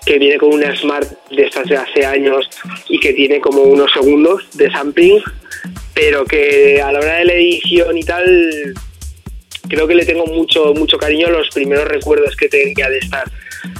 que 0.04 0.18
viene 0.18 0.38
con 0.38 0.52
una 0.52 0.74
Smart 0.76 1.08
de 1.30 1.44
estas 1.44 1.68
de 1.68 1.76
hace 1.76 2.04
años 2.04 2.48
y 2.88 2.98
que 2.98 3.12
tiene 3.12 3.40
como 3.40 3.62
unos 3.62 3.92
segundos 3.92 4.44
de 4.54 4.70
sampling, 4.70 5.20
pero 5.94 6.24
que 6.24 6.80
a 6.80 6.92
la 6.92 7.00
hora 7.00 7.16
de 7.16 7.24
la 7.26 7.34
edición 7.34 7.96
y 7.96 8.02
tal, 8.02 8.74
creo 9.68 9.86
que 9.86 9.94
le 9.94 10.04
tengo 10.04 10.26
mucho, 10.26 10.72
mucho 10.74 10.98
cariño 10.98 11.30
los 11.30 11.48
primeros 11.50 11.86
recuerdos 11.86 12.36
que 12.36 12.48
tenía 12.48 12.88
de 12.88 12.98
estar 12.98 13.30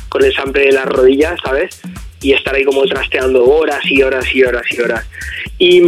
con 0.09 0.24
el 0.24 0.35
sample 0.35 0.66
de 0.66 0.72
las 0.72 0.87
rodillas, 0.87 1.38
¿sabes? 1.42 1.80
Y 2.20 2.33
estar 2.33 2.54
ahí 2.54 2.64
como 2.64 2.85
trasteando 2.85 3.44
horas 3.44 3.83
y 3.90 4.02
horas 4.02 4.26
y 4.35 4.42
horas 4.42 4.64
y 4.70 4.80
horas. 4.80 5.06
Y, 5.62 5.83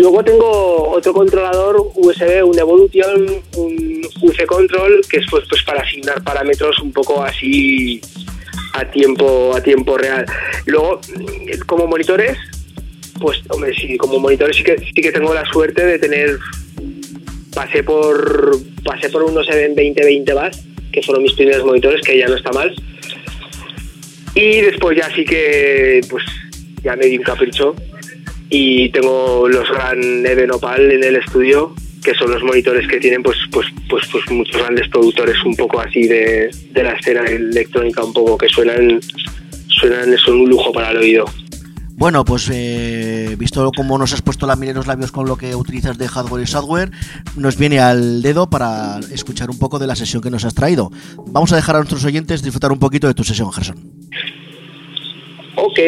luego 0.00 0.22
tengo 0.22 0.90
otro 0.90 1.14
controlador 1.14 1.82
USB, 1.94 2.44
un 2.44 2.58
Evolution, 2.58 3.42
un 3.56 4.06
UC 4.20 4.44
Control, 4.44 5.00
que 5.08 5.16
es 5.16 5.26
pues, 5.30 5.44
pues 5.48 5.62
para 5.62 5.80
asignar 5.80 6.22
parámetros 6.22 6.78
un 6.80 6.92
poco 6.92 7.22
así 7.22 8.02
a 8.74 8.84
tiempo, 8.84 9.56
a 9.56 9.62
tiempo 9.62 9.96
real. 9.96 10.26
Luego, 10.66 11.00
como 11.64 11.86
monitores, 11.86 12.36
pues 13.18 13.40
hombre, 13.48 13.72
sí, 13.74 13.96
como 13.96 14.18
monitores 14.18 14.58
sí 14.58 14.62
que, 14.62 14.76
sí 14.76 14.92
que 14.92 15.10
tengo 15.10 15.32
la 15.32 15.46
suerte 15.46 15.86
de 15.86 15.98
tener 15.98 16.38
pasé 17.54 17.82
por 17.82 18.58
pasé 18.84 19.08
por 19.08 19.22
unos 19.22 19.48
Event 19.48 19.74
2020 19.74 20.34
Bass, 20.34 20.62
que 20.92 21.00
fueron 21.00 21.22
mis 21.22 21.32
primeros 21.32 21.64
monitores, 21.64 22.02
que 22.02 22.18
ya 22.18 22.26
no 22.26 22.36
está 22.36 22.52
mal. 22.52 22.74
Y 24.34 24.60
después 24.60 24.98
ya 24.98 25.08
sí 25.14 25.24
que 25.24 26.02
pues 26.10 26.24
ya 26.84 26.94
me 26.94 27.06
di 27.06 27.16
un 27.16 27.24
capricho 27.24 27.74
y 28.54 28.90
tengo 28.90 29.48
los 29.48 29.66
gran 29.70 30.26
Even 30.26 30.52
Opal 30.52 30.92
en 30.92 31.02
el 31.02 31.16
estudio, 31.16 31.74
que 32.04 32.12
son 32.14 32.30
los 32.30 32.42
monitores 32.42 32.86
que 32.86 32.98
tienen 32.98 33.22
pues 33.22 33.38
pues 33.50 33.66
pues 33.88 34.06
pues 34.12 34.30
muchos 34.30 34.60
grandes 34.60 34.88
productores 34.88 35.42
un 35.46 35.56
poco 35.56 35.80
así 35.80 36.06
de, 36.06 36.50
de 36.70 36.82
la 36.82 36.92
escena 36.92 37.22
electrónica 37.22 38.04
un 38.04 38.12
poco 38.12 38.36
que 38.36 38.48
suenan 38.48 39.00
suenan 39.68 40.14
son 40.18 40.42
un 40.42 40.50
lujo 40.50 40.70
para 40.70 40.90
el 40.90 40.98
oído. 40.98 41.24
Bueno, 41.96 42.26
pues 42.26 42.50
eh, 42.52 43.36
visto 43.38 43.70
cómo 43.74 43.96
nos 43.96 44.12
has 44.12 44.20
puesto 44.20 44.46
la 44.46 44.56
miel 44.56 44.70
en 44.70 44.76
los 44.76 44.86
labios 44.86 45.12
con 45.12 45.26
lo 45.26 45.36
que 45.36 45.54
utilizas 45.54 45.96
de 45.96 46.08
hardware 46.08 46.42
y 46.42 46.46
software, 46.46 46.90
nos 47.36 47.56
viene 47.56 47.78
al 47.78 48.20
dedo 48.20 48.50
para 48.50 48.98
escuchar 49.12 49.48
un 49.48 49.58
poco 49.58 49.78
de 49.78 49.86
la 49.86 49.96
sesión 49.96 50.20
que 50.20 50.30
nos 50.30 50.44
has 50.44 50.54
traído. 50.54 50.90
Vamos 51.28 51.52
a 51.52 51.56
dejar 51.56 51.76
a 51.76 51.78
nuestros 51.78 52.04
oyentes 52.04 52.42
disfrutar 52.42 52.70
un 52.70 52.78
poquito 52.78 53.06
de 53.06 53.14
tu 53.14 53.24
sesión, 53.24 53.50
Gerson. 53.50 53.78
Ok. 55.54 55.78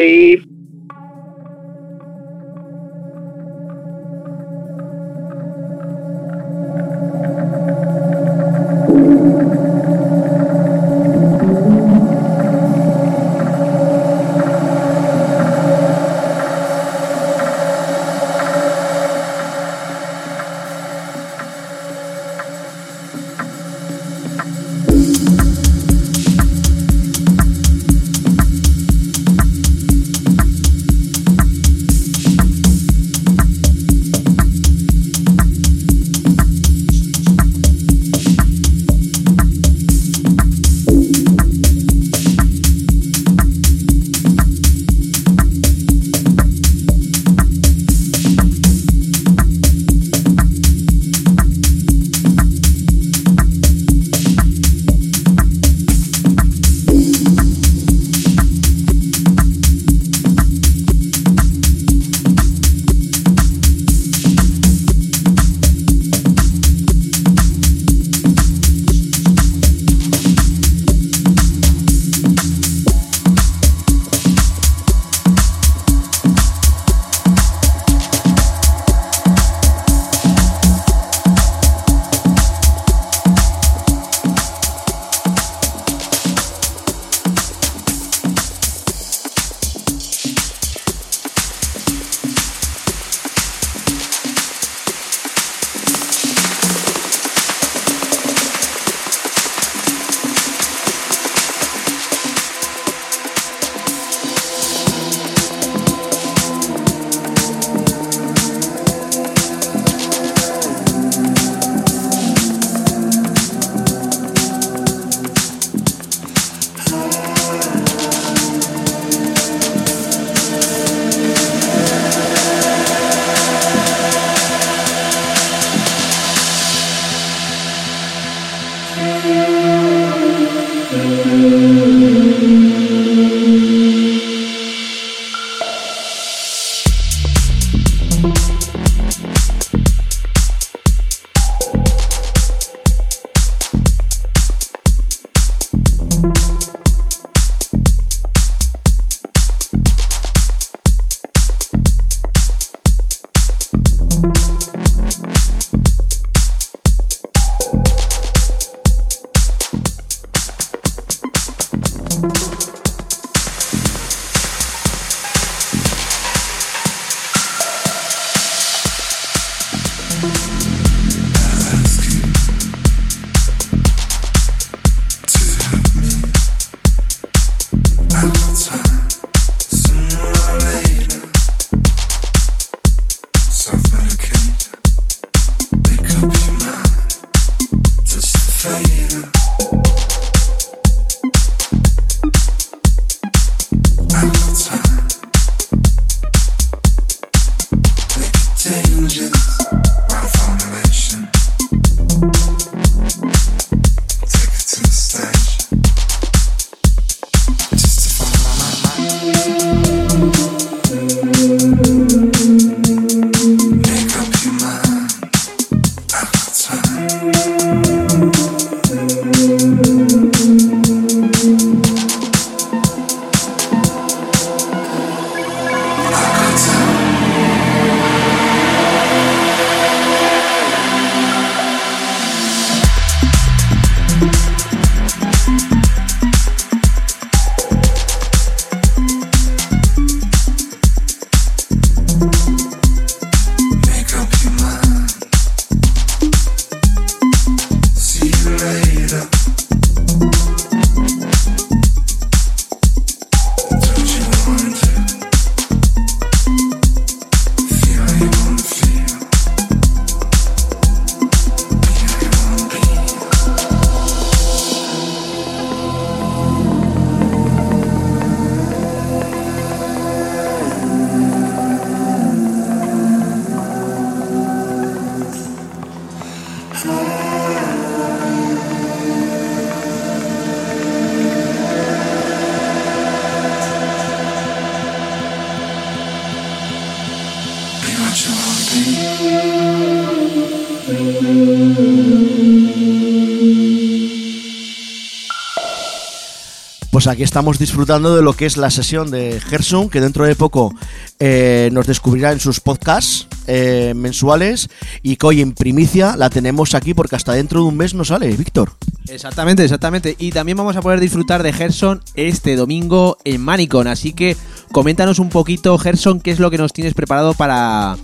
Pues 297.05 297.13
aquí 297.13 297.21
estamos 297.21 297.59
disfrutando 297.59 298.15
de 298.15 298.23
lo 298.23 298.33
que 298.33 298.47
es 298.47 298.57
la 298.57 298.71
sesión 298.71 299.11
de 299.11 299.39
Gerson, 299.39 299.91
que 299.91 300.01
dentro 300.01 300.25
de 300.25 300.35
poco 300.35 300.73
eh, 301.19 301.69
nos 301.71 301.85
descubrirá 301.85 302.31
en 302.31 302.39
sus 302.39 302.59
podcasts 302.59 303.27
eh, 303.45 303.93
mensuales 303.95 304.69
y 305.03 305.15
que 305.17 305.27
hoy 305.27 305.41
en 305.41 305.53
primicia 305.53 306.17
la 306.17 306.31
tenemos 306.31 306.73
aquí 306.73 306.95
porque 306.95 307.15
hasta 307.15 307.33
dentro 307.33 307.59
de 307.59 307.67
un 307.67 307.77
mes 307.77 307.93
no 307.93 308.05
sale, 308.05 308.35
Víctor. 308.35 308.71
Exactamente, 309.07 309.63
exactamente. 309.63 310.15
Y 310.17 310.31
también 310.31 310.57
vamos 310.57 310.77
a 310.77 310.81
poder 310.81 310.99
disfrutar 310.99 311.43
de 311.43 311.53
Gerson 311.53 312.01
este 312.15 312.55
domingo 312.55 313.19
en 313.23 313.39
Manicon. 313.39 313.85
Así 313.85 314.11
que 314.13 314.35
coméntanos 314.71 315.19
un 315.19 315.29
poquito, 315.29 315.77
Gerson, 315.77 316.19
qué 316.19 316.31
es 316.31 316.39
lo 316.39 316.49
que 316.49 316.57
nos 316.57 316.73
tienes 316.73 316.95
preparado 316.95 317.35
para, 317.35 317.97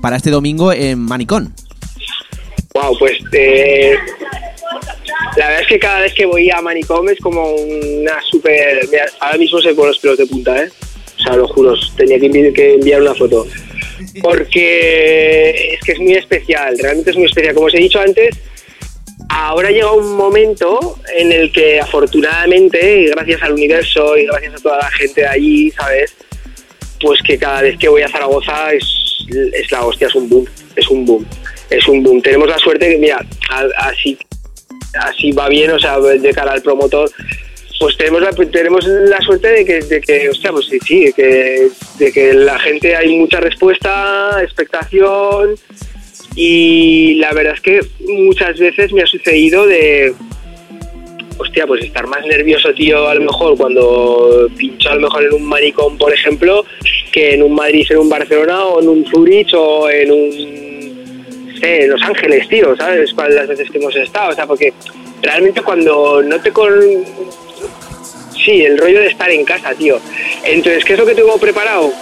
para 0.00 0.16
este 0.16 0.30
domingo 0.30 0.72
en 0.72 0.98
Manicon. 0.98 1.52
Wow, 2.76 2.98
pues 2.98 3.18
eh, 3.32 3.96
la 5.38 5.46
verdad 5.46 5.62
es 5.62 5.66
que 5.66 5.78
cada 5.78 6.00
vez 6.00 6.12
que 6.12 6.26
voy 6.26 6.50
a 6.50 6.60
Manicom 6.60 7.08
es 7.08 7.18
como 7.20 7.54
una 7.54 8.18
mira, 8.34 9.06
ahora 9.20 9.38
mismo 9.38 9.62
se 9.62 9.72
ponen 9.72 9.88
los 9.88 9.98
pelos 9.98 10.18
de 10.18 10.26
punta, 10.26 10.62
¿eh? 10.62 10.68
O 11.18 11.22
sea, 11.22 11.36
lo 11.36 11.48
juro, 11.48 11.74
tenía 11.96 12.20
que 12.20 12.74
enviar 12.74 13.00
una 13.00 13.14
foto. 13.14 13.46
Porque 14.22 15.72
es 15.72 15.80
que 15.86 15.92
es 15.92 15.98
muy 15.98 16.16
especial, 16.16 16.76
realmente 16.78 17.12
es 17.12 17.16
muy 17.16 17.24
especial. 17.24 17.54
Como 17.54 17.68
os 17.68 17.74
he 17.74 17.78
dicho 17.78 17.98
antes, 17.98 18.36
ahora 19.30 19.70
llega 19.70 19.92
un 19.92 20.14
momento 20.14 20.98
en 21.14 21.32
el 21.32 21.50
que 21.52 21.80
afortunadamente, 21.80 23.00
y 23.00 23.06
gracias 23.06 23.42
al 23.42 23.52
universo 23.54 24.18
y 24.18 24.26
gracias 24.26 24.52
a 24.52 24.58
toda 24.58 24.78
la 24.80 24.90
gente 24.90 25.22
de 25.22 25.28
allí, 25.28 25.70
¿sabes? 25.70 26.14
Pues 27.00 27.22
que 27.22 27.38
cada 27.38 27.62
vez 27.62 27.78
que 27.78 27.88
voy 27.88 28.02
a 28.02 28.08
Zaragoza 28.08 28.74
es, 28.74 28.84
es 29.54 29.72
la 29.72 29.82
hostia, 29.86 30.08
es 30.08 30.14
un 30.14 30.28
boom, 30.28 30.46
es 30.76 30.88
un 30.88 31.06
boom, 31.06 31.26
es 31.70 31.88
un 31.88 32.02
boom. 32.02 32.22
Tenemos 32.22 32.48
la 32.48 32.58
suerte 32.58 32.90
que, 32.90 32.98
mira, 32.98 33.24
así, 33.78 34.16
así 35.00 35.32
va 35.32 35.48
bien, 35.48 35.70
o 35.70 35.78
sea, 35.78 35.98
de 35.98 36.32
cara 36.32 36.52
al 36.52 36.62
promotor, 36.62 37.10
pues 37.78 37.96
tenemos 37.96 38.22
la, 38.22 38.30
tenemos 38.30 38.84
la 38.86 39.20
suerte 39.20 39.48
de 39.48 39.64
que, 39.64 39.80
de 39.80 40.00
que 40.00 40.28
hostia, 40.30 40.52
pues 40.52 40.66
sí, 40.66 40.78
sí, 40.84 41.04
de 41.06 41.12
que, 41.12 41.68
de 41.98 42.12
que 42.12 42.32
la 42.32 42.58
gente 42.58 42.96
hay 42.96 43.16
mucha 43.16 43.40
respuesta, 43.40 44.38
expectación, 44.42 45.56
y 46.34 47.14
la 47.14 47.32
verdad 47.32 47.54
es 47.54 47.60
que 47.60 47.80
muchas 48.00 48.58
veces 48.58 48.92
me 48.92 49.02
ha 49.02 49.06
sucedido 49.06 49.66
de, 49.66 50.14
hostia, 51.38 51.66
pues 51.66 51.84
estar 51.84 52.06
más 52.06 52.24
nervioso, 52.26 52.72
tío, 52.72 53.08
a 53.08 53.14
lo 53.14 53.22
mejor 53.22 53.56
cuando 53.56 54.48
pincho 54.56 54.90
a 54.90 54.94
lo 54.94 55.02
mejor 55.02 55.24
en 55.24 55.34
un 55.34 55.44
maricón, 55.44 55.98
por 55.98 56.12
ejemplo, 56.12 56.64
que 57.12 57.34
en 57.34 57.42
un 57.42 57.54
Madrid, 57.54 57.86
en 57.90 57.98
un 57.98 58.08
Barcelona 58.08 58.64
o 58.64 58.80
en 58.80 58.88
un 58.88 59.06
Zurich 59.06 59.52
o 59.54 59.90
en 59.90 60.10
un, 60.10 60.65
Los 61.88 62.02
Ángeles, 62.02 62.48
tío, 62.48 62.76
¿sabes? 62.76 63.12
Las 63.16 63.48
veces 63.48 63.70
que 63.70 63.78
hemos 63.78 63.94
estado, 63.96 64.30
o 64.30 64.34
sea, 64.34 64.46
porque 64.46 64.72
realmente 65.22 65.62
cuando 65.62 66.22
no 66.22 66.40
te 66.40 66.52
con... 66.52 66.72
Sí, 68.44 68.64
el 68.64 68.78
rollo 68.78 69.00
de 69.00 69.08
estar 69.08 69.30
en 69.30 69.44
casa, 69.44 69.74
tío. 69.74 69.98
Entonces, 70.44 70.84
¿qué 70.84 70.92
es 70.92 70.98
lo 70.98 71.06
que 71.06 71.14
tengo 71.14 71.36
preparado? 71.38 71.92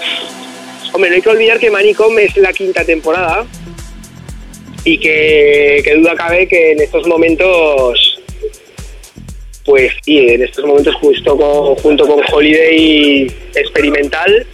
Hombre, 0.93 1.11
no 1.11 1.17
hay 1.17 1.23
que 1.23 1.29
olvidar 1.31 1.59
que 1.59 1.71
Manicom 1.71 2.19
es 2.19 2.37
la 2.37 2.53
quinta 2.53 2.85
temporada 2.85 3.47
y 4.85 4.99
que, 4.99 5.81
que 5.83 5.95
duda 5.95 6.14
cabe 6.14 6.47
que 6.47 6.73
en 6.73 6.81
estos 6.83 7.07
momentos 7.07 8.11
pues 9.64 9.93
sí, 10.05 10.19
en 10.19 10.43
estos 10.43 10.62
momentos 10.67 10.95
justo 10.97 11.37
con- 11.38 11.75
junto 11.77 12.07
con 12.07 12.21
Holiday 12.31 13.27
Experimental 13.55 14.47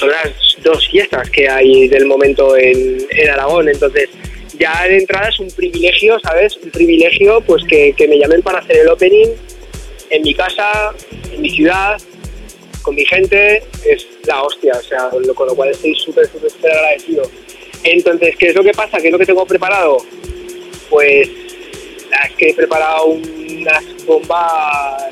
son 0.00 0.10
las 0.10 0.32
dos 0.62 0.88
fiestas 0.88 1.28
que 1.30 1.48
hay 1.48 1.86
del 1.88 2.06
momento 2.06 2.56
en, 2.56 2.98
en 3.10 3.30
Aragón. 3.30 3.68
Entonces, 3.68 4.08
ya 4.58 4.84
de 4.88 4.96
entrada 4.98 5.28
es 5.28 5.38
un 5.38 5.50
privilegio, 5.50 6.18
¿sabes? 6.20 6.56
Un 6.62 6.70
privilegio 6.70 7.40
pues 7.42 7.62
que, 7.68 7.92
que 7.96 8.08
me 8.08 8.18
llamen 8.18 8.42
para 8.42 8.58
hacer 8.58 8.78
el 8.78 8.88
opening 8.88 9.28
en 10.10 10.22
mi 10.22 10.34
casa, 10.34 10.92
en 11.32 11.40
mi 11.42 11.50
ciudad, 11.50 12.00
con 12.82 12.94
mi 12.94 13.04
gente, 13.04 13.62
es 13.86 14.06
la 14.26 14.42
hostia, 14.42 14.72
o 14.78 14.82
sea, 14.82 15.08
lo- 15.24 15.34
con 15.34 15.46
lo 15.46 15.54
cual 15.54 15.68
estoy 15.70 15.94
súper, 15.94 16.26
súper, 16.28 16.50
súper 16.50 16.72
agradecido. 16.72 17.22
Entonces, 17.84 18.34
¿qué 18.36 18.48
es 18.48 18.54
lo 18.54 18.64
que 18.64 18.72
pasa? 18.72 18.98
¿Qué 18.98 19.06
es 19.08 19.12
lo 19.12 19.18
que 19.18 19.26
tengo 19.26 19.46
preparado? 19.46 19.98
Pues 20.88 21.28
es 21.28 22.36
que 22.36 22.48
he 22.50 22.54
preparado 22.54 23.04
unas 23.06 23.84
bombas 24.06 25.04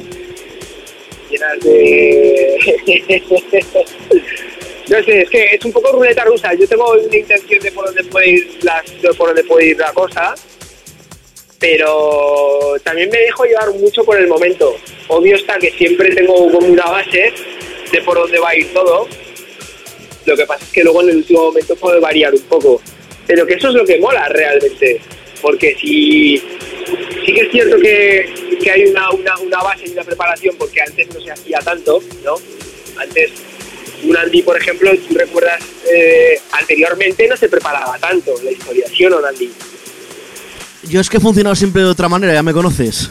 llenas 1.30 1.60
de... 1.60 2.56
no 4.88 5.02
sé, 5.04 5.22
es 5.22 5.30
que 5.30 5.44
es 5.54 5.64
un 5.64 5.72
poco 5.72 5.92
ruleta 5.92 6.24
rusa. 6.24 6.54
Yo 6.54 6.66
tengo 6.66 6.92
una 6.92 7.16
intención 7.16 7.60
de 7.60 7.72
por 7.72 7.86
dónde 7.86 8.04
puede 8.04 8.30
ir, 8.30 8.58
las, 8.62 8.82
por 9.16 9.28
dónde 9.28 9.44
puede 9.44 9.66
ir 9.66 9.78
la 9.78 9.92
cosa, 9.92 10.34
pero 11.58 12.76
también 12.82 13.10
me 13.10 13.18
dejo 13.18 13.44
llevar 13.44 13.70
mucho 13.74 14.04
por 14.04 14.18
el 14.18 14.28
momento. 14.28 14.76
Obvio 15.08 15.36
está 15.36 15.58
que 15.58 15.70
siempre 15.72 16.14
tengo 16.14 16.34
como 16.50 16.66
una 16.66 16.86
base 16.86 17.32
de 17.92 18.00
por 18.02 18.16
dónde 18.16 18.38
va 18.38 18.50
a 18.50 18.56
ir 18.56 18.72
todo. 18.72 19.06
Lo 20.24 20.36
que 20.36 20.46
pasa 20.46 20.64
es 20.64 20.72
que 20.72 20.84
luego 20.84 21.02
en 21.02 21.10
el 21.10 21.16
último 21.18 21.44
momento 21.44 21.76
puede 21.76 22.00
variar 22.00 22.34
un 22.34 22.42
poco. 22.42 22.80
Pero 23.26 23.46
que 23.46 23.54
eso 23.54 23.68
es 23.68 23.74
lo 23.74 23.84
que 23.84 23.98
mola 23.98 24.26
realmente. 24.28 25.00
Porque 25.42 25.76
si 25.80 26.42
sí 27.26 27.34
que 27.34 27.42
es 27.42 27.50
cierto 27.50 27.78
que, 27.78 28.58
que 28.62 28.70
hay 28.70 28.84
una, 28.86 29.10
una, 29.10 29.38
una 29.38 29.58
base 29.62 29.84
y 29.86 29.90
una 29.90 30.04
preparación, 30.04 30.56
porque 30.56 30.80
antes 30.80 31.14
no 31.14 31.20
se 31.20 31.30
hacía 31.30 31.58
tanto, 31.58 32.02
¿no? 32.24 32.36
Antes, 32.96 33.32
un 34.04 34.16
Andy, 34.16 34.42
por 34.42 34.56
ejemplo, 34.56 34.90
tú 35.08 35.14
recuerdas, 35.14 35.62
eh, 35.92 36.40
anteriormente 36.52 37.26
no 37.28 37.36
se 37.36 37.48
preparaba 37.48 37.98
tanto 37.98 38.34
la 38.42 38.52
historia, 38.52 38.86
¿sí 38.94 39.04
o 39.06 39.10
no, 39.10 39.24
Andy? 39.24 39.50
Yo 40.84 41.00
es 41.00 41.08
que 41.10 41.16
he 41.16 41.20
funcionado 41.20 41.54
siempre 41.54 41.82
de 41.82 41.88
otra 41.88 42.08
manera, 42.08 42.32
ya 42.32 42.42
me 42.42 42.52
conoces. 42.52 43.08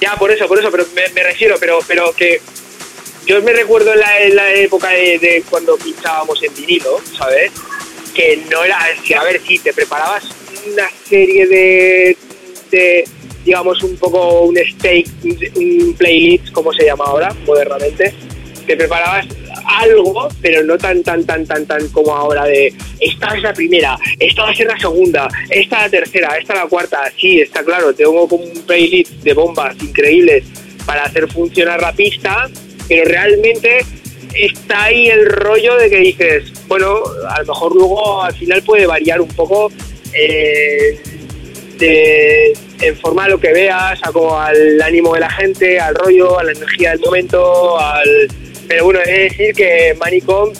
Ya, 0.00 0.16
por 0.16 0.30
eso, 0.30 0.46
por 0.46 0.58
eso, 0.58 0.70
pero 0.70 0.84
me, 0.94 1.08
me 1.10 1.22
refiero, 1.22 1.56
pero, 1.58 1.78
pero 1.86 2.12
que 2.12 2.40
yo 3.26 3.42
me 3.42 3.52
recuerdo 3.52 3.92
en 3.92 4.00
la, 4.00 4.22
en 4.22 4.36
la 4.36 4.52
época 4.54 4.88
de, 4.90 5.18
de 5.18 5.44
cuando 5.48 5.76
pinchábamos 5.76 6.42
en 6.42 6.54
vinilo, 6.54 7.00
¿sabes? 7.16 7.52
Que 8.14 8.42
no 8.50 8.64
era, 8.64 8.78
que 9.04 9.14
a 9.14 9.22
ver, 9.22 9.40
si 9.46 9.58
te 9.58 9.72
preparabas 9.72 10.24
una 10.72 10.88
serie 11.08 11.46
de, 11.46 12.16
de 12.70 13.04
digamos, 13.44 13.82
un 13.82 13.96
poco 13.96 14.42
un 14.42 14.56
steak, 14.56 15.06
un 15.56 15.94
playlist, 15.94 16.52
como 16.52 16.72
se 16.72 16.84
llama 16.84 17.04
ahora, 17.06 17.34
modernamente, 17.46 18.14
te 18.66 18.76
preparabas 18.76 19.26
algo, 19.68 20.28
pero 20.42 20.62
no 20.64 20.76
tan, 20.78 21.02
tan, 21.02 21.24
tan, 21.24 21.46
tan, 21.46 21.66
tan 21.66 21.88
como 21.88 22.14
ahora 22.14 22.44
de 22.44 22.72
esta 23.00 23.36
es 23.36 23.42
la 23.42 23.52
primera, 23.52 23.98
esta 24.18 24.42
va 24.42 24.50
a 24.50 24.54
ser 24.54 24.66
la 24.66 24.78
segunda, 24.78 25.28
esta 25.50 25.82
la 25.82 25.90
tercera, 25.90 26.36
esta 26.38 26.54
la 26.54 26.66
cuarta. 26.66 27.00
Sí, 27.20 27.40
está 27.40 27.62
claro, 27.62 27.92
tengo 27.94 28.26
como 28.28 28.44
un 28.44 28.62
playlist 28.62 29.12
de 29.22 29.34
bombas 29.34 29.76
increíbles 29.82 30.44
para 30.86 31.04
hacer 31.04 31.28
funcionar 31.28 31.80
la 31.82 31.92
pista, 31.92 32.48
pero 32.88 33.04
realmente 33.04 33.80
está 34.34 34.84
ahí 34.84 35.08
el 35.08 35.26
rollo 35.26 35.76
de 35.76 35.90
que 35.90 35.96
dices, 35.98 36.52
bueno, 36.66 37.02
a 37.28 37.40
lo 37.40 37.46
mejor 37.46 37.74
luego 37.76 38.22
al 38.22 38.34
final 38.34 38.62
puede 38.62 38.86
variar 38.86 39.20
un 39.20 39.28
poco 39.28 39.70
eh, 40.14 40.98
de- 41.78 42.52
en 42.80 42.96
forma 42.96 43.24
a 43.24 43.28
lo 43.28 43.38
que 43.40 43.52
veas, 43.52 43.98
a 44.02 44.12
como 44.12 44.38
al 44.40 44.80
ánimo 44.80 45.14
de 45.14 45.20
la 45.20 45.30
gente, 45.30 45.80
al 45.80 45.94
rollo, 45.94 46.38
a 46.38 46.44
la 46.44 46.52
energía 46.52 46.90
del 46.90 47.00
momento, 47.00 47.78
al... 47.78 48.28
Pero 48.68 48.84
bueno, 48.84 49.00
he 49.04 49.10
de 49.10 49.22
decir 49.24 49.54
que 49.54 49.96
Manicom 49.98 50.52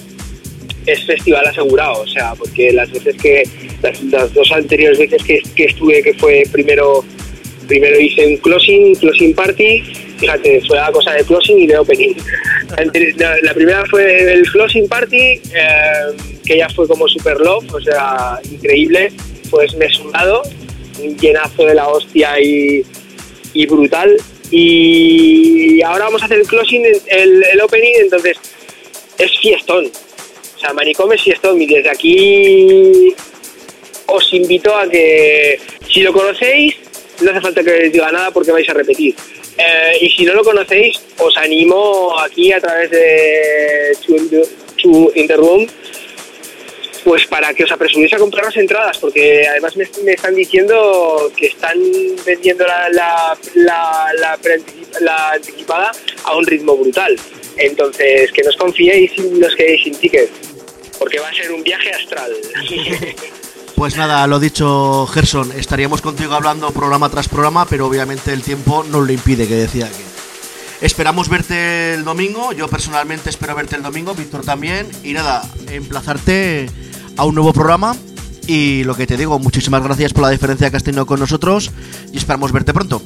es 0.87 1.05
festival 1.05 1.47
asegurado, 1.47 2.01
o 2.01 2.07
sea, 2.07 2.35
porque 2.35 2.73
las 2.73 2.91
veces 2.91 3.15
que, 3.17 3.43
las, 3.83 4.33
dos 4.33 4.51
anteriores 4.53 4.99
veces 4.99 5.23
que, 5.23 5.43
que 5.55 5.65
estuve, 5.65 6.03
que 6.03 6.15
fue 6.15 6.45
primero, 6.51 7.05
primero 7.67 8.01
hice 8.01 8.27
un 8.27 8.37
closing, 8.39 8.95
closing 8.95 9.35
party, 9.35 9.83
fíjate, 10.19 10.63
fue 10.67 10.79
la 10.79 10.91
cosa 10.91 11.13
de 11.13 11.25
closing 11.25 11.59
y 11.59 11.67
de 11.67 11.79
opening. 11.79 12.15
La, 13.43 13.55
primera 13.55 13.85
fue 13.87 14.33
el 14.33 14.43
closing 14.51 14.89
party, 14.89 15.17
eh, 15.17 15.41
que 16.45 16.57
ya 16.57 16.69
fue 16.71 16.89
como 16.89 17.07
super 17.09 17.39
love, 17.39 17.65
o 17.73 17.81
sea, 17.81 18.39
increíble, 18.51 19.13
fue 19.51 19.65
desmesurado, 19.65 20.43
un 21.03 21.17
llenazo 21.19 21.67
de 21.67 21.75
la 21.75 21.89
hostia 21.89 22.41
y, 22.41 22.85
y 23.53 23.67
brutal. 23.67 24.17
Y 24.51 25.83
ahora 25.83 26.05
vamos 26.07 26.23
a 26.23 26.25
hacer 26.27 26.39
el 26.39 26.47
closing, 26.47 26.85
el, 27.07 27.45
el 27.45 27.61
opening, 27.61 27.93
entonces 28.01 28.39
es 29.19 29.39
fiestón. 29.39 29.87
O 30.57 30.61
sea, 30.61 30.73
Manicom 30.73 31.13
es 31.13 31.23
fiestón 31.23 31.61
y 31.61 31.67
desde 31.67 31.91
aquí 31.91 33.15
os 34.07 34.33
invito 34.33 34.75
a 34.75 34.89
que 34.89 35.61
si 35.93 36.01
lo 36.01 36.13
conocéis, 36.13 36.77
no 37.21 37.31
hace 37.31 37.41
falta 37.41 37.63
que 37.63 37.71
les 37.71 37.93
diga 37.93 38.11
nada 38.11 38.31
porque 38.31 38.53
vais 38.53 38.69
a 38.69 38.75
repetir. 38.75 39.15
Eh, 39.59 39.99
y 40.01 40.11
si 40.11 40.25
no 40.25 40.35
lo 40.35 40.45
conocéis, 40.45 41.01
os 41.19 41.37
animo 41.37 42.19
aquí 42.19 42.53
a 42.53 42.61
través 42.61 42.91
de 42.91 43.93
in 45.15 45.27
the 45.27 45.37
Room 45.37 45.67
pues 47.05 47.27
para 47.27 47.55
que 47.55 47.65
os 47.65 47.73
apresuréis 47.73 48.13
a 48.15 48.19
comprar 48.19 48.45
las 48.45 48.57
entradas, 48.57 48.99
porque 48.99 49.47
además 49.49 49.77
me, 49.77 50.13
están 50.13 50.35
diciendo 50.35 51.31
que 51.37 51.47
están 51.47 51.79
vendiendo 52.25 52.67
la, 52.67 52.89
la, 52.91 53.39
la, 53.55 54.39
la 55.01 55.33
anticipada 55.33 55.93
a 56.25 56.37
un 56.37 56.47
ritmo 56.47 56.77
brutal. 56.77 57.17
Entonces, 57.57 58.31
que 58.33 58.43
no 58.43 58.51
os 58.51 58.57
confiéis 58.57 59.13
y 59.17 59.23
no 59.23 59.47
os 59.47 59.55
quedéis 59.55 59.83
sin 59.83 59.95
tickets. 59.97 60.31
porque 60.99 61.21
va 61.21 61.29
a 61.29 61.35
ser 61.35 61.53
un 61.53 61.63
viaje 61.63 61.91
astral. 61.91 62.33
Pues 63.77 63.97
nada, 63.97 64.27
lo 64.27 64.41
dicho, 64.41 65.07
Gerson, 65.07 65.53
estaríamos 65.53 66.03
contigo 66.03 66.35
hablando 66.35 66.73
programa 66.73 67.11
tras 67.11 67.29
programa, 67.29 67.65
pero 67.65 67.87
obviamente 67.87 68.33
el 68.33 68.43
tiempo 68.43 68.83
nos 68.83 69.07
lo 69.07 69.13
impide, 69.13 69.47
que 69.47 69.55
decía 69.55 69.89
que. 69.89 70.85
Esperamos 70.85 71.29
verte 71.29 71.95
el 71.95 72.03
domingo, 72.03 72.53
yo 72.53 72.67
personalmente 72.67 73.31
espero 73.31 73.55
verte 73.55 73.77
el 73.77 73.85
domingo, 73.85 74.15
Víctor 74.15 74.45
también, 74.45 74.89
y 75.05 75.13
nada, 75.13 75.49
emplazarte 75.71 76.69
a 77.19 77.25
un 77.27 77.35
nuevo 77.35 77.53
programa. 77.53 77.95
Y 78.47 78.83
lo 78.85 78.95
que 78.95 79.07
te 79.07 79.19
digo, 79.19 79.39
muchísimas 79.39 79.85
gracias 79.85 80.15
por 80.15 80.23
la 80.23 80.31
diferencia 80.31 80.71
que 80.71 80.79
has 80.79 80.85
tenido 80.85 81.05
con 81.05 81.21
nosotros 81.21 81.71
y 82.15 82.17
esperamos 82.17 82.51
verte 82.51 82.73
pronto. 82.73 83.03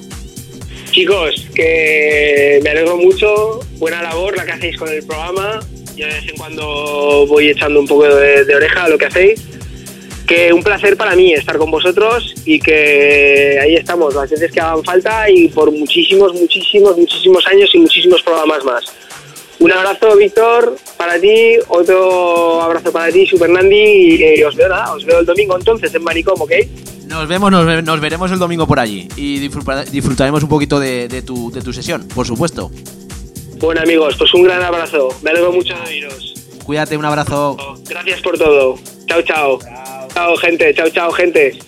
Chicos, 0.93 1.49
que 1.55 2.61
me 2.63 2.71
alegro 2.71 2.97
mucho, 2.97 3.59
buena 3.79 4.03
labor 4.03 4.37
la 4.37 4.45
que 4.45 4.53
hacéis 4.53 4.77
con 4.77 4.89
el 4.89 5.05
programa. 5.05 5.59
Yo 5.97 6.07
de 6.07 6.13
vez 6.13 6.29
en 6.29 6.37
cuando 6.37 7.27
voy 7.27 7.49
echando 7.49 7.81
un 7.81 7.89
poco 7.89 8.05
de, 8.05 8.45
de 8.45 8.55
oreja 8.55 8.85
a 8.85 8.89
lo 8.89 8.99
que 8.99 9.07
hacéis. 9.07 9.43
Que 10.27 10.53
un 10.53 10.63
placer 10.63 10.97
para 10.97 11.17
mí 11.17 11.33
estar 11.33 11.59
con 11.59 11.71
vosotros 11.71 12.35
y 12.45 12.61
que 12.61 13.59
ahí 13.61 13.75
estamos, 13.75 14.15
las 14.15 14.31
veces 14.31 14.53
que 14.53 14.61
hagan 14.61 14.85
falta 14.85 15.29
y 15.29 15.49
por 15.49 15.71
muchísimos, 15.73 16.33
muchísimos, 16.35 16.97
muchísimos 16.97 17.47
años 17.49 17.71
y 17.75 17.79
muchísimos 17.79 18.23
programas 18.23 18.65
más. 18.65 18.85
Un 19.63 19.71
abrazo, 19.73 20.17
Víctor, 20.17 20.77
para 20.97 21.21
ti, 21.21 21.55
otro 21.69 22.61
abrazo 22.63 22.91
para 22.91 23.13
ti, 23.13 23.25
Super 23.27 23.49
Nandi, 23.49 23.77
y 23.77 24.23
eh, 24.23 24.45
os 24.45 24.57
veo 24.57 24.69
nada, 24.69 24.93
os 24.93 25.05
veo 25.05 25.21
el 25.21 25.27
domingo 25.27 25.57
entonces 25.57 25.95
en 25.95 26.03
Manicom, 26.03 26.41
¿ok? 26.41 26.51
Nos 27.07 27.29
vemos, 27.29 27.51
nos, 27.53 27.65
ve- 27.65 27.83
nos 27.83 28.01
veremos 28.01 28.33
el 28.33 28.39
domingo 28.41 28.67
por 28.67 28.81
allí 28.81 29.07
y 29.17 29.39
disfruta- 29.39 29.85
disfrutaremos 29.85 30.43
un 30.43 30.49
poquito 30.49 30.81
de, 30.81 31.07
de 31.07 31.23
tu, 31.23 31.53
de 31.53 31.63
tu 31.63 31.73
sesión, 31.73 32.09
por 32.15 32.27
supuesto. 32.27 32.71
Bueno 33.59 33.81
amigos, 33.83 34.17
pues 34.19 34.35
un 34.35 34.43
gran 34.43 34.63
abrazo, 34.63 35.11
me 35.23 35.31
alegro 35.31 35.53
mucho 35.53 35.75
de 35.75 35.81
oíros. 35.91 36.35
Cuídate, 36.65 36.97
un 36.97 37.05
abrazo. 37.05 37.57
Gracias 37.89 38.21
por 38.21 38.37
todo. 38.39 38.77
Chao, 39.07 39.23
chao. 39.23 39.59
Chao, 40.15 40.37
gente. 40.39 40.75
Chao, 40.75 40.89
chao, 40.91 41.13
gente. 41.13 41.59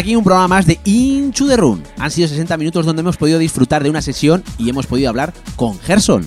Aquí 0.00 0.16
un 0.16 0.24
programa 0.24 0.48
más 0.48 0.66
de 0.66 0.80
Inchu 0.84 1.46
the 1.46 1.56
Run. 1.56 1.82
Han 1.98 2.10
sido 2.10 2.26
60 2.26 2.56
minutos 2.56 2.86
donde 2.86 3.00
hemos 3.00 3.16
podido 3.16 3.38
disfrutar 3.38 3.82
de 3.82 3.90
una 3.90 4.02
sesión 4.02 4.42
y 4.58 4.68
hemos 4.70 4.86
podido 4.86 5.10
hablar 5.10 5.32
con 5.56 5.78
Gerson. 5.78 6.26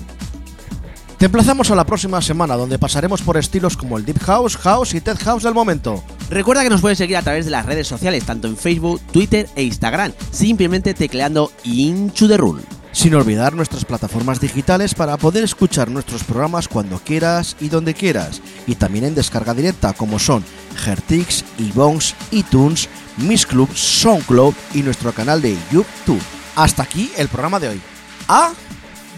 Te 1.18 1.26
emplazamos 1.26 1.70
a 1.70 1.74
la 1.74 1.84
próxima 1.84 2.22
semana 2.22 2.56
donde 2.56 2.78
pasaremos 2.78 3.22
por 3.22 3.36
estilos 3.36 3.76
como 3.76 3.98
el 3.98 4.04
Deep 4.04 4.20
House, 4.20 4.56
House 4.56 4.94
y 4.94 5.00
Tech 5.00 5.18
House 5.24 5.42
del 5.42 5.54
momento. 5.54 6.02
Recuerda 6.30 6.62
que 6.62 6.70
nos 6.70 6.80
puedes 6.80 6.98
seguir 6.98 7.16
a 7.16 7.22
través 7.22 7.44
de 7.44 7.50
las 7.50 7.66
redes 7.66 7.88
sociales, 7.88 8.24
tanto 8.24 8.46
en 8.46 8.56
Facebook, 8.56 9.00
Twitter 9.12 9.48
e 9.56 9.64
Instagram, 9.64 10.12
simplemente 10.30 10.94
tecleando 10.94 11.50
Inchu 11.64 12.28
the 12.28 12.36
Run. 12.36 12.60
Sin 12.92 13.14
olvidar 13.16 13.54
nuestras 13.54 13.84
plataformas 13.84 14.40
digitales 14.40 14.94
para 14.94 15.16
poder 15.16 15.42
escuchar 15.42 15.90
nuestros 15.90 16.22
programas 16.22 16.68
cuando 16.68 17.00
quieras 17.00 17.56
y 17.60 17.68
donde 17.68 17.92
quieras. 17.92 18.40
Y 18.66 18.76
también 18.76 19.04
en 19.04 19.14
descarga 19.14 19.54
directa 19.54 19.92
como 19.92 20.18
son 20.18 20.44
Gertix, 20.76 21.44
iBones, 21.58 22.14
iTunes, 22.30 22.88
Miss 23.16 23.46
Club, 23.46 23.68
SoundCloud 23.74 24.54
y 24.74 24.82
nuestro 24.82 25.12
canal 25.12 25.40
de 25.42 25.56
YouTube. 25.70 26.22
Hasta 26.56 26.82
aquí 26.82 27.10
el 27.16 27.28
programa 27.28 27.60
de 27.60 27.68
hoy. 27.68 27.80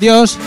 Dios. 0.01 0.39